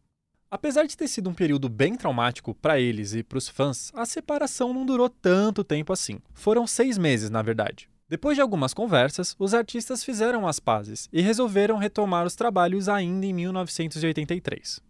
Apesar 0.49 0.85
de 0.87 0.97
ter 0.97 1.09
sido 1.09 1.29
um 1.29 1.35
período 1.35 1.69
bem 1.69 1.97
traumático 1.97 2.55
para 2.55 2.79
eles 2.79 3.13
e 3.13 3.25
para 3.25 3.39
os 3.39 3.49
fãs, 3.49 3.91
a 3.93 4.07
separação 4.07 4.73
não 4.73 4.87
durou 4.87 5.09
tanto 5.09 5.65
tempo 5.65 5.93
assim. 5.93 6.21
Foram 6.33 6.65
seis 6.65 6.97
meses, 6.97 7.29
na 7.29 7.43
verdade. 7.43 7.89
Depois 8.09 8.37
de 8.37 8.41
algumas 8.41 8.73
conversas, 8.73 9.37
os 9.39 9.53
artistas 9.53 10.03
fizeram 10.03 10.49
as 10.49 10.59
pazes 10.59 11.11
e 11.13 11.21
resolveram 11.21 11.77
retomar 11.77 12.27
os 12.27 12.35
trabalhos 12.35 12.89
ainda 12.89 13.27
em 13.27 13.35
1983. 13.35 14.81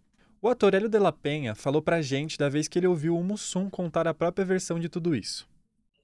O 0.40 0.48
ator 0.48 0.72
Hélio 0.72 0.88
de 0.88 1.00
la 1.00 1.10
Penha 1.10 1.52
falou 1.56 1.82
pra 1.82 2.00
gente 2.00 2.38
da 2.38 2.48
vez 2.48 2.68
que 2.68 2.78
ele 2.78 2.86
ouviu 2.86 3.16
o 3.16 3.24
Mussum 3.24 3.68
contar 3.68 4.06
a 4.06 4.14
própria 4.14 4.44
versão 4.44 4.78
de 4.78 4.88
tudo 4.88 5.16
isso. 5.16 5.48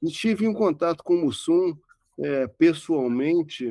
Estive 0.03 0.45
em 0.45 0.53
contato 0.53 1.05
com 1.05 1.15
o 1.15 1.27
Mussum 1.27 1.77
é, 2.19 2.49
pessoalmente. 2.49 3.69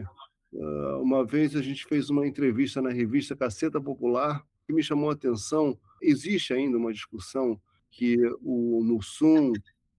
Uh, 0.53 1.01
uma 1.01 1.25
vez 1.25 1.53
a 1.53 1.61
gente 1.61 1.83
fez 1.83 2.09
uma 2.09 2.25
entrevista 2.25 2.81
na 2.81 2.91
revista 2.91 3.35
Caceta 3.35 3.81
Popular 3.81 4.41
que 4.65 4.71
me 4.71 4.81
chamou 4.81 5.09
a 5.09 5.13
atenção. 5.13 5.77
Existe 6.01 6.53
ainda 6.53 6.77
uma 6.77 6.93
discussão 6.93 7.59
que 7.91 8.15
o 8.41 8.81
Mussum 8.81 9.51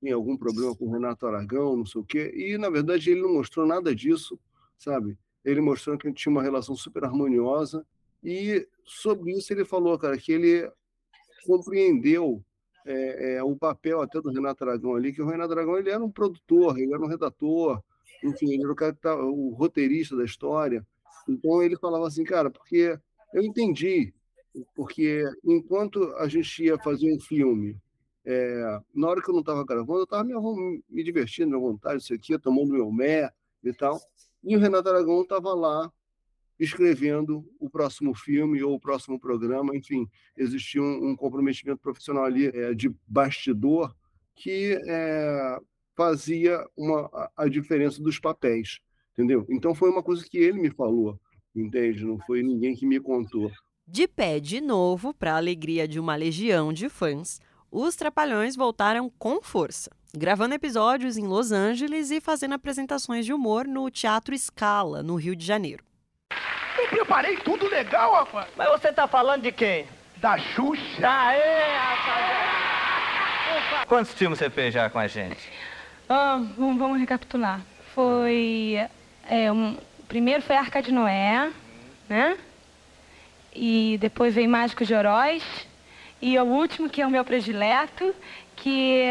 tinha 0.04 0.14
algum 0.14 0.36
problema 0.36 0.76
com 0.76 0.84
o 0.84 0.92
Renato 0.92 1.26
Aragão, 1.26 1.76
não 1.76 1.86
sei 1.86 2.00
o 2.00 2.04
quê. 2.04 2.30
E, 2.36 2.58
na 2.58 2.68
verdade, 2.68 3.10
ele 3.10 3.22
não 3.22 3.32
mostrou 3.32 3.66
nada 3.66 3.94
disso, 3.94 4.38
sabe? 4.76 5.16
Ele 5.42 5.62
mostrou 5.62 5.96
que 5.96 6.06
a 6.06 6.10
gente 6.10 6.20
tinha 6.20 6.30
uma 6.30 6.42
relação 6.42 6.76
super 6.76 7.04
harmoniosa. 7.04 7.86
E, 8.22 8.68
sobre 8.84 9.32
isso, 9.32 9.50
ele 9.52 9.64
falou, 9.64 9.98
cara, 9.98 10.18
que 10.18 10.30
ele 10.30 10.70
compreendeu 11.46 12.44
é, 12.86 13.36
é, 13.36 13.42
o 13.42 13.56
papel 13.56 14.02
até 14.02 14.20
do 14.20 14.30
Renato 14.30 14.62
Aragão 14.62 14.94
ali, 14.94 15.12
que 15.12 15.22
o 15.22 15.26
Renato 15.26 15.52
Aragão 15.52 15.78
ele 15.78 15.90
era 15.90 16.04
um 16.04 16.10
produtor, 16.10 16.78
ele 16.78 16.92
era 16.92 17.02
um 17.02 17.08
redator, 17.08 17.82
enfim, 18.22 18.52
ele 18.52 18.62
era 18.62 18.72
o, 18.72 18.76
cara 18.76 18.92
tá, 18.94 19.16
o 19.16 19.50
roteirista 19.54 20.14
da 20.16 20.24
história, 20.24 20.86
Então 21.26 21.62
ele 21.62 21.78
falava 21.78 22.06
assim, 22.06 22.24
cara, 22.24 22.50
porque 22.50 22.98
eu 23.32 23.42
entendi, 23.42 24.12
porque 24.74 25.22
enquanto 25.42 26.14
a 26.16 26.28
gente 26.28 26.64
ia 26.64 26.78
fazer 26.78 27.14
um 27.14 27.20
filme, 27.20 27.76
é, 28.26 28.80
na 28.94 29.08
hora 29.08 29.22
que 29.22 29.28
eu 29.28 29.34
não 29.34 29.40
estava 29.40 29.64
gravando, 29.64 30.00
eu 30.00 30.04
estava 30.04 30.24
me, 30.24 30.34
me, 30.88 31.04
divertindo, 31.04 31.56
à 31.56 31.58
vontade, 31.58 32.02
isso 32.02 32.14
aqui, 32.14 32.38
tomando 32.38 32.72
meu 32.72 32.90
mé 32.90 33.30
e 33.62 33.72
tal. 33.72 34.00
E 34.42 34.56
o 34.56 34.60
Renato 34.60 34.88
Aragão 34.88 35.22
estava 35.22 35.54
lá 35.54 35.92
escrevendo 36.58 37.44
o 37.58 37.68
próximo 37.68 38.14
filme 38.14 38.62
ou 38.62 38.74
o 38.74 38.80
próximo 38.80 39.18
programa, 39.18 39.76
enfim, 39.76 40.08
existia 40.36 40.80
um, 40.80 41.10
um 41.10 41.16
comprometimento 41.16 41.80
profissional 41.80 42.24
ali 42.24 42.46
é, 42.46 42.72
de 42.74 42.94
bastidor 43.06 43.94
que 44.34 44.78
é, 44.86 45.58
fazia 45.96 46.64
uma, 46.76 47.30
a 47.36 47.48
diferença 47.48 48.02
dos 48.02 48.18
papéis, 48.18 48.80
entendeu? 49.12 49.44
Então 49.48 49.74
foi 49.74 49.90
uma 49.90 50.02
coisa 50.02 50.24
que 50.24 50.38
ele 50.38 50.60
me 50.60 50.70
falou, 50.70 51.18
entende? 51.54 52.04
Não 52.04 52.18
foi 52.20 52.42
ninguém 52.42 52.74
que 52.74 52.86
me 52.86 53.00
contou. 53.00 53.50
De 53.86 54.08
pé 54.08 54.40
de 54.40 54.60
novo, 54.60 55.12
para 55.12 55.34
a 55.34 55.36
alegria 55.36 55.86
de 55.86 56.00
uma 56.00 56.16
legião 56.16 56.72
de 56.72 56.88
fãs, 56.88 57.40
os 57.74 57.96
Trapalhões 57.96 58.54
voltaram 58.54 59.10
com 59.18 59.42
força, 59.42 59.90
gravando 60.16 60.54
episódios 60.54 61.18
em 61.18 61.26
Los 61.26 61.50
Angeles 61.50 62.12
e 62.12 62.20
fazendo 62.20 62.54
apresentações 62.54 63.26
de 63.26 63.32
humor 63.32 63.66
no 63.66 63.90
Teatro 63.90 64.38
Scala, 64.38 65.02
no 65.02 65.16
Rio 65.16 65.34
de 65.34 65.44
Janeiro. 65.44 65.82
Eu 66.78 66.86
preparei 66.88 67.36
tudo 67.38 67.68
legal, 67.68 68.12
rapaz. 68.12 68.46
Mas 68.56 68.68
você 68.70 68.92
tá 68.92 69.08
falando 69.08 69.42
de 69.42 69.50
quem? 69.50 69.88
Da 70.18 70.38
Xuxa. 70.38 71.08
Aê, 71.08 71.76
rapaz. 71.76 72.44
Quantos 73.88 74.14
filmes 74.14 74.38
você 74.38 74.48
fez 74.48 74.72
já 74.72 74.88
com 74.88 75.00
a 75.00 75.08
gente? 75.08 75.50
Ah, 76.08 76.40
vamos, 76.56 76.78
vamos 76.78 77.00
recapitular. 77.00 77.60
Foi. 77.92 78.86
É, 79.28 79.50
um, 79.50 79.76
primeiro 80.06 80.42
foi 80.42 80.54
Arca 80.54 80.80
de 80.80 80.92
Noé, 80.92 81.50
né? 82.08 82.38
E 83.52 83.98
depois 84.00 84.32
veio 84.32 84.48
Mágico 84.48 84.84
de 84.84 84.94
Oroz. 84.94 85.42
E 86.26 86.38
o 86.38 86.44
último, 86.44 86.88
que 86.88 87.02
é 87.02 87.06
o 87.06 87.10
meu 87.10 87.22
predileto, 87.22 88.14
que, 88.56 89.04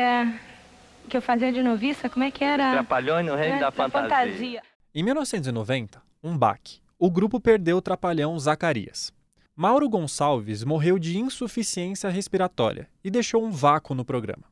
que 1.08 1.16
eu 1.16 1.22
fazia 1.22 1.52
de 1.54 1.62
noviça, 1.62 2.10
como 2.10 2.24
é 2.24 2.32
que 2.32 2.44
era? 2.44 2.72
Trapalhões 2.72 3.24
no 3.24 3.36
Reino 3.36 3.58
É, 3.58 3.60
da 3.60 3.72
Fantasia. 3.72 4.10
fantasia. 4.10 4.62
Em 4.96 5.04
1990, 5.04 6.02
um 6.24 6.36
baque. 6.36 6.80
O 6.98 7.12
grupo 7.12 7.40
perdeu 7.40 7.78
o 7.78 7.82
trapalhão 7.84 8.40
Zacarias. 8.40 9.14
Mauro 9.56 9.88
Gonçalves 9.88 10.64
morreu 10.64 10.98
de 10.98 11.20
insuficiência 11.20 12.10
respiratória 12.10 12.88
e 13.04 13.12
deixou 13.12 13.46
um 13.46 13.52
vácuo 13.52 13.94
no 13.94 14.04
programa. 14.04 14.46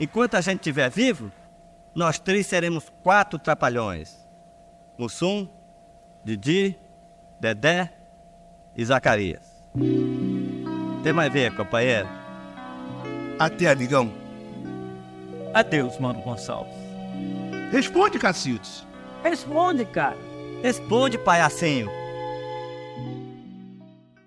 Enquanto 0.00 0.34
a 0.34 0.40
gente 0.40 0.58
estiver 0.58 0.90
vivo, 0.90 1.30
nós 1.94 2.18
três 2.18 2.44
seremos 2.44 2.90
quatro 3.04 3.38
trapalhões: 3.38 4.12
Mussum, 4.98 5.48
Didi, 6.24 6.76
Dedé 7.40 7.92
e 8.76 8.84
Zacarias. 8.84 9.48
Tem 11.02 11.12
mais 11.14 11.32
ver, 11.32 11.54
companheiro? 11.56 12.06
Até, 13.38 13.70
amigão. 13.70 14.12
Adeus, 15.54 15.98
Mauro 15.98 16.20
Gonçalves. 16.20 16.74
Responde, 17.72 18.18
Cacildes. 18.18 18.86
Responde, 19.22 19.84
cara. 19.86 20.18
Responde, 20.62 21.16
palhacinho. 21.16 21.88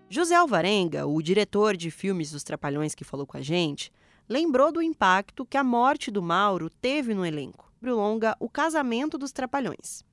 José 0.10 0.36
Alvarenga, 0.36 1.06
o 1.06 1.22
diretor 1.22 1.78
de 1.78 1.92
filmes 1.92 2.32
dos 2.32 2.44
Trapalhões 2.44 2.96
que 2.96 3.04
falou 3.04 3.26
com 3.28 3.38
a 3.38 3.42
gente, 3.42 3.92
lembrou 4.28 4.72
do 4.72 4.82
impacto 4.82 5.46
que 5.46 5.58
a 5.58 5.64
morte 5.64 6.10
do 6.10 6.22
Mauro 6.22 6.70
teve 6.70 7.14
no 7.14 7.26
elenco. 7.26 7.72
O 7.82 7.90
longa 7.90 8.36
O 8.40 8.50
Casamento 8.50 9.18
dos 9.18 9.32
Trapalhões. 9.32 10.04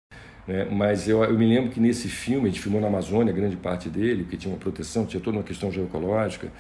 Né? 0.47 0.67
Mas 0.71 1.09
eu, 1.09 1.23
eu 1.23 1.39
me 1.39 1.47
lembro 1.47 1.71
que 1.71 1.81
nesse 1.81 2.09
filme, 2.09 2.49
a 2.49 2.51
gente 2.51 2.61
filmou 2.61 2.81
na 2.81 2.89
Amazônia, 2.89 3.33
grande 3.33 3.57
parte 3.57 3.89
dele, 3.89 4.23
porque 4.23 4.37
tinha 4.37 4.53
uma 4.53 4.59
proteção, 4.61 5.07
tinha 5.07 5.21
toda 5.21 5.37
uma 5.37 5.45
questão 5.45 5.71
geoecológica. 5.71 6.53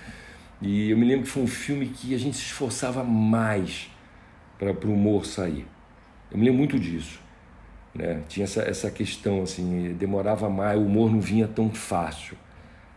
E 0.62 0.90
eu 0.90 0.98
me 0.98 1.06
lembro 1.06 1.24
que 1.24 1.30
foi 1.30 1.42
um 1.42 1.48
filme 1.48 1.86
que 1.86 2.14
a 2.14 2.18
gente 2.18 2.36
se 2.36 2.44
esforçava 2.44 3.02
mais 3.02 3.90
para 4.58 4.72
o 4.86 4.92
humor 4.92 5.24
sair. 5.24 5.66
Eu 6.30 6.38
me 6.38 6.44
lembro 6.44 6.58
muito 6.58 6.78
disso. 6.78 7.18
Né? 7.94 8.22
Tinha 8.28 8.44
essa, 8.44 8.62
essa 8.62 8.90
questão, 8.90 9.42
assim, 9.42 9.94
demorava 9.98 10.48
mais, 10.48 10.78
o 10.78 10.84
humor 10.84 11.10
não 11.10 11.20
vinha 11.20 11.48
tão 11.48 11.70
fácil. 11.70 12.36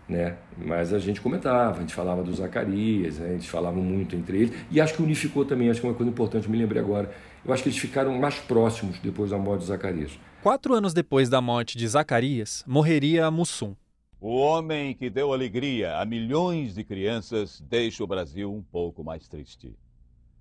Né? 0.07 0.37
Mas 0.57 0.93
a 0.93 0.99
gente 0.99 1.21
comentava, 1.21 1.77
a 1.77 1.81
gente 1.81 1.93
falava 1.93 2.21
do 2.23 2.33
Zacarias, 2.33 3.19
né? 3.19 3.29
a 3.29 3.33
gente 3.33 3.49
falava 3.49 3.77
muito 3.77 4.15
entre 4.15 4.37
eles. 4.37 4.55
E 4.69 4.81
acho 4.81 4.93
que 4.95 5.01
unificou 5.01 5.45
também, 5.45 5.69
acho 5.69 5.79
que 5.79 5.87
é 5.87 5.89
uma 5.89 5.95
coisa 5.95 6.11
importante, 6.11 6.49
me 6.49 6.57
lembrei 6.57 6.81
agora. 6.81 7.11
Eu 7.45 7.53
acho 7.53 7.63
que 7.63 7.69
eles 7.69 7.79
ficaram 7.79 8.17
mais 8.19 8.35
próximos 8.35 8.99
depois 8.99 9.31
da 9.31 9.37
morte 9.37 9.61
do 9.61 9.65
Zacarias. 9.67 10.19
Quatro 10.41 10.73
anos 10.73 10.93
depois 10.93 11.29
da 11.29 11.41
morte 11.41 11.77
de 11.77 11.87
Zacarias, 11.87 12.63
morreria 12.67 13.31
Mussum. 13.31 13.75
O 14.19 14.37
homem 14.37 14.93
que 14.93 15.09
deu 15.09 15.33
alegria 15.33 15.97
a 15.97 16.05
milhões 16.05 16.75
de 16.75 16.83
crianças 16.85 17.61
deixa 17.61 18.01
o 18.03 18.07
Brasil 18.07 18.53
um 18.53 18.61
pouco 18.61 19.03
mais 19.03 19.27
triste. 19.27 19.75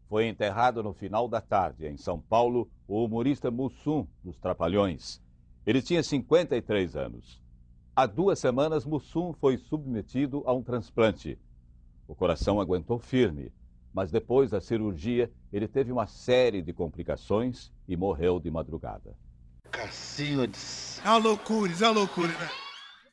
Foi 0.09 0.29
enterrado 0.29 0.85
no 0.85 0.93
final 0.93 1.27
da 1.27 1.41
tarde, 1.41 1.89
em 1.89 1.97
São 1.97 2.21
Paulo, 2.21 2.71
o 2.87 3.05
humorista 3.05 3.51
Mussum, 3.51 4.07
dos 4.23 4.39
Trapalhões. 4.39 5.21
Ele 5.67 5.83
tinha 5.83 6.01
53 6.01 6.95
anos. 6.95 7.42
Há 7.95 8.07
duas 8.07 8.39
semanas, 8.39 8.87
Mussum 8.87 9.35
foi 9.35 9.59
submetido 9.59 10.43
a 10.47 10.55
um 10.55 10.63
transplante. 10.63 11.39
O 12.09 12.15
coração 12.15 12.59
aguentou 12.59 12.99
firme, 12.99 13.53
mas 13.93 14.11
depois 14.11 14.51
da 14.51 14.63
cirurgia, 14.63 15.31
ele 15.53 15.69
teve 15.69 15.93
uma 15.93 16.07
série 16.07 16.63
de 16.63 16.73
complicações 16.73 17.71
e 17.87 17.95
morreu 17.95 18.41
de 18.41 18.51
madrugada. 18.51 19.15
Cacildes. 19.71 21.03
Uma 21.05 21.19
loucura, 21.19 21.71
é 21.71 21.85
uma 21.85 21.91
loucura, 21.91 22.29
né? 22.29 22.51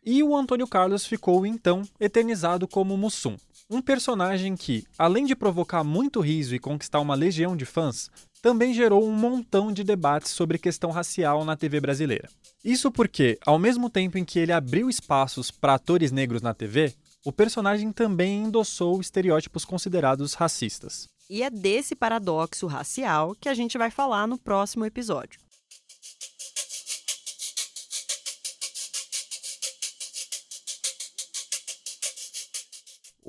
E 0.05 0.23
o 0.23 0.33
Antônio 0.33 0.65
Carlos 0.65 1.05
ficou, 1.05 1.45
então, 1.45 1.81
eternizado 1.99 2.65
como 2.65 2.95
Mussum, 2.95 3.35
um 3.69 3.81
personagem 3.81 4.55
que, 4.55 4.83
além 4.97 5.25
de 5.25 5.35
provocar 5.35 5.83
muito 5.83 6.19
riso 6.19 6.55
e 6.55 6.59
conquistar 6.59 6.99
uma 6.99 7.13
legião 7.13 7.55
de 7.55 7.65
fãs, 7.65 8.09
também 8.41 8.73
gerou 8.73 9.05
um 9.05 9.11
montão 9.11 9.71
de 9.71 9.83
debates 9.83 10.31
sobre 10.31 10.57
questão 10.57 10.89
racial 10.89 11.45
na 11.45 11.55
TV 11.55 11.79
brasileira. 11.79 12.29
Isso 12.63 12.91
porque, 12.91 13.37
ao 13.45 13.59
mesmo 13.59 13.89
tempo 13.89 14.17
em 14.17 14.25
que 14.25 14.39
ele 14.39 14.51
abriu 14.51 14.89
espaços 14.89 15.51
para 15.51 15.75
atores 15.75 16.11
negros 16.11 16.41
na 16.41 16.53
TV, 16.53 16.93
o 17.23 17.31
personagem 17.31 17.91
também 17.91 18.43
endossou 18.43 18.99
estereótipos 18.99 19.65
considerados 19.65 20.33
racistas. 20.33 21.07
E 21.29 21.43
é 21.43 21.49
desse 21.49 21.95
paradoxo 21.95 22.65
racial 22.65 23.35
que 23.39 23.49
a 23.49 23.53
gente 23.53 23.77
vai 23.77 23.91
falar 23.91 24.27
no 24.27 24.37
próximo 24.37 24.83
episódio. 24.83 25.39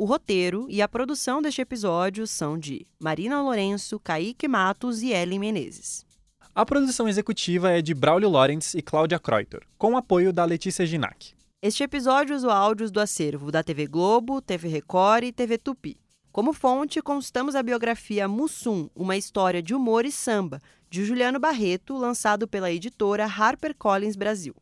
O 0.01 0.07
roteiro 0.07 0.67
e 0.71 0.81
a 0.81 0.89
produção 0.89 1.43
deste 1.43 1.61
episódio 1.61 2.27
são 2.27 2.59
de 2.59 2.87
Marina 2.99 3.43
Lourenço, 3.43 4.01
Kaique 4.01 4.49
Matos 4.49 5.03
e 5.03 5.11
Ellen 5.13 5.39
Menezes. 5.39 6.07
A 6.55 6.65
produção 6.65 7.07
executiva 7.07 7.71
é 7.71 7.83
de 7.83 7.93
Braulio 7.93 8.31
Lawrence 8.31 8.79
e 8.79 8.81
Cláudia 8.81 9.19
Kreuter, 9.19 9.61
com 9.77 9.99
apoio 9.99 10.33
da 10.33 10.43
Letícia 10.43 10.87
Ginac. 10.87 11.35
Este 11.61 11.83
episódio 11.83 12.35
usou 12.35 12.51
áudios 12.51 12.91
do 12.91 12.99
acervo 12.99 13.53
da 13.53 13.63
TV 13.63 13.87
Globo, 13.87 14.41
TV 14.41 14.69
Record 14.69 15.25
e 15.25 15.33
TV 15.33 15.59
Tupi. 15.59 15.99
Como 16.33 16.55
fonte, 16.55 17.03
consultamos 17.03 17.55
a 17.55 17.63
biografia 17.63 18.27
Mussum, 18.27 18.89
uma 18.95 19.19
história 19.19 19.63
de 19.63 19.75
humor 19.75 20.07
e 20.07 20.11
samba, 20.11 20.63
de 20.89 21.05
Juliano 21.05 21.39
Barreto, 21.39 21.95
lançado 21.99 22.49
pela 22.49 22.73
editora 22.73 23.27
HarperCollins 23.27 24.17
Brasil. 24.17 24.55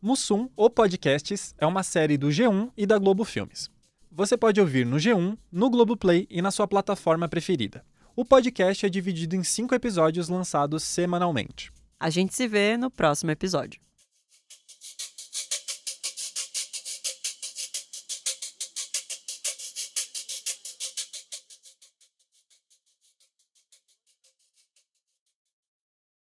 Mussum, 0.00 0.48
ou 0.54 0.70
Podcasts, 0.70 1.52
é 1.58 1.66
uma 1.66 1.82
série 1.82 2.16
do 2.16 2.28
G1 2.28 2.70
e 2.76 2.86
da 2.86 2.96
Globo 2.96 3.24
Filmes. 3.24 3.73
Você 4.16 4.36
pode 4.36 4.60
ouvir 4.60 4.86
no 4.86 4.96
G1, 4.96 5.36
no 5.50 5.68
Globoplay 5.68 6.24
e 6.30 6.40
na 6.40 6.52
sua 6.52 6.68
plataforma 6.68 7.28
preferida. 7.28 7.84
O 8.14 8.24
podcast 8.24 8.86
é 8.86 8.88
dividido 8.88 9.34
em 9.34 9.42
cinco 9.42 9.74
episódios 9.74 10.28
lançados 10.28 10.84
semanalmente. 10.84 11.72
A 11.98 12.08
gente 12.10 12.32
se 12.32 12.46
vê 12.46 12.76
no 12.76 12.92
próximo 12.92 13.32
episódio. 13.32 13.80